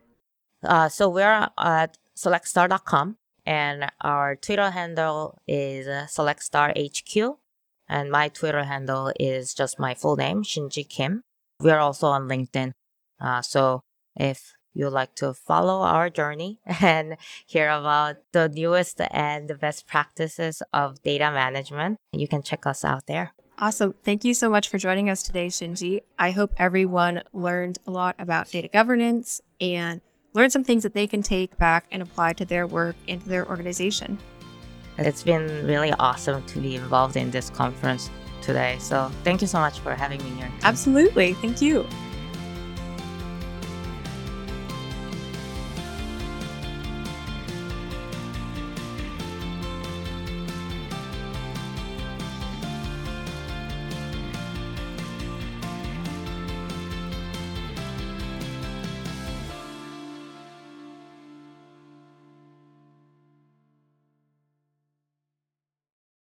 Uh, 0.63 0.89
so 0.89 1.09
we're 1.09 1.49
at 1.59 1.99
selectstar.com 2.17 3.17
and 3.45 3.91
our 4.01 4.37
Twitter 4.37 4.71
handle 4.71 5.39
is 5.47 5.87
selectstarhq. 5.87 7.37
And 7.89 8.11
my 8.11 8.29
Twitter 8.29 8.65
handle 8.65 9.13
is 9.19 9.55
just 9.55 9.79
my 9.79 9.95
full 9.95 10.17
name, 10.17 10.43
Shinji 10.43 10.89
Kim. 10.89 11.23
We're 11.61 11.79
also 11.79 12.09
on 12.09 12.29
LinkedIn. 12.29 12.73
Uh, 13.21 13.43
so 13.43 13.81
if 14.17 14.53
you'd 14.75 14.91
like 14.91 15.15
to 15.17 15.33
follow 15.33 15.83
our 15.83 16.11
journey 16.11 16.61
and 16.81 17.17
hear 17.47 17.71
about 17.71 18.17
the 18.33 18.49
newest 18.49 19.01
and 19.11 19.49
the 19.49 19.55
best 19.55 19.87
practices 19.87 20.63
of 20.73 21.03
data 21.03 21.31
management, 21.31 21.99
you 22.13 22.29
can 22.29 22.43
check 22.43 22.67
us 22.67 22.85
out 22.85 23.07
there. 23.07 23.33
Awesome. 23.59 23.95
Thank 24.05 24.25
you 24.25 24.35
so 24.35 24.51
much 24.51 24.69
for 24.69 24.77
joining 24.77 25.09
us 25.09 25.23
today, 25.23 25.47
Shinji. 25.47 26.03
I 26.19 26.33
hope 26.33 26.53
everyone 26.59 27.23
learned 27.33 27.79
a 27.87 27.91
lot 27.91 28.15
about 28.19 28.51
data 28.51 28.69
governance 28.69 29.41
and 29.63 30.03
learn 30.35 30.51
some 30.51 30.63
things 30.63 30.83
that 30.83 30.93
they 30.93 31.07
can 31.07 31.23
take 31.23 31.57
back 31.57 31.87
and 31.91 32.03
apply 32.03 32.35
to 32.35 32.45
their 32.45 32.67
work 32.67 32.97
and 33.09 33.23
to 33.23 33.29
their 33.29 33.49
organization. 33.49 34.19
It's 34.99 35.23
been 35.23 35.67
really 35.67 35.93
awesome 35.99 36.45
to 36.47 36.61
be 36.61 36.77
involved 36.77 37.17
in 37.17 37.31
this 37.31 37.51
conference 37.51 38.11
today. 38.41 38.77
So 38.81 39.11
thank 39.25 39.41
you 39.41 39.47
so 39.47 39.59
much 39.59 39.79
for 39.81 39.95
having 39.95 40.23
me 40.25 40.31
here. 40.31 40.51
Absolutely. 40.63 41.35
Thank 41.35 41.61
you. 41.61 41.87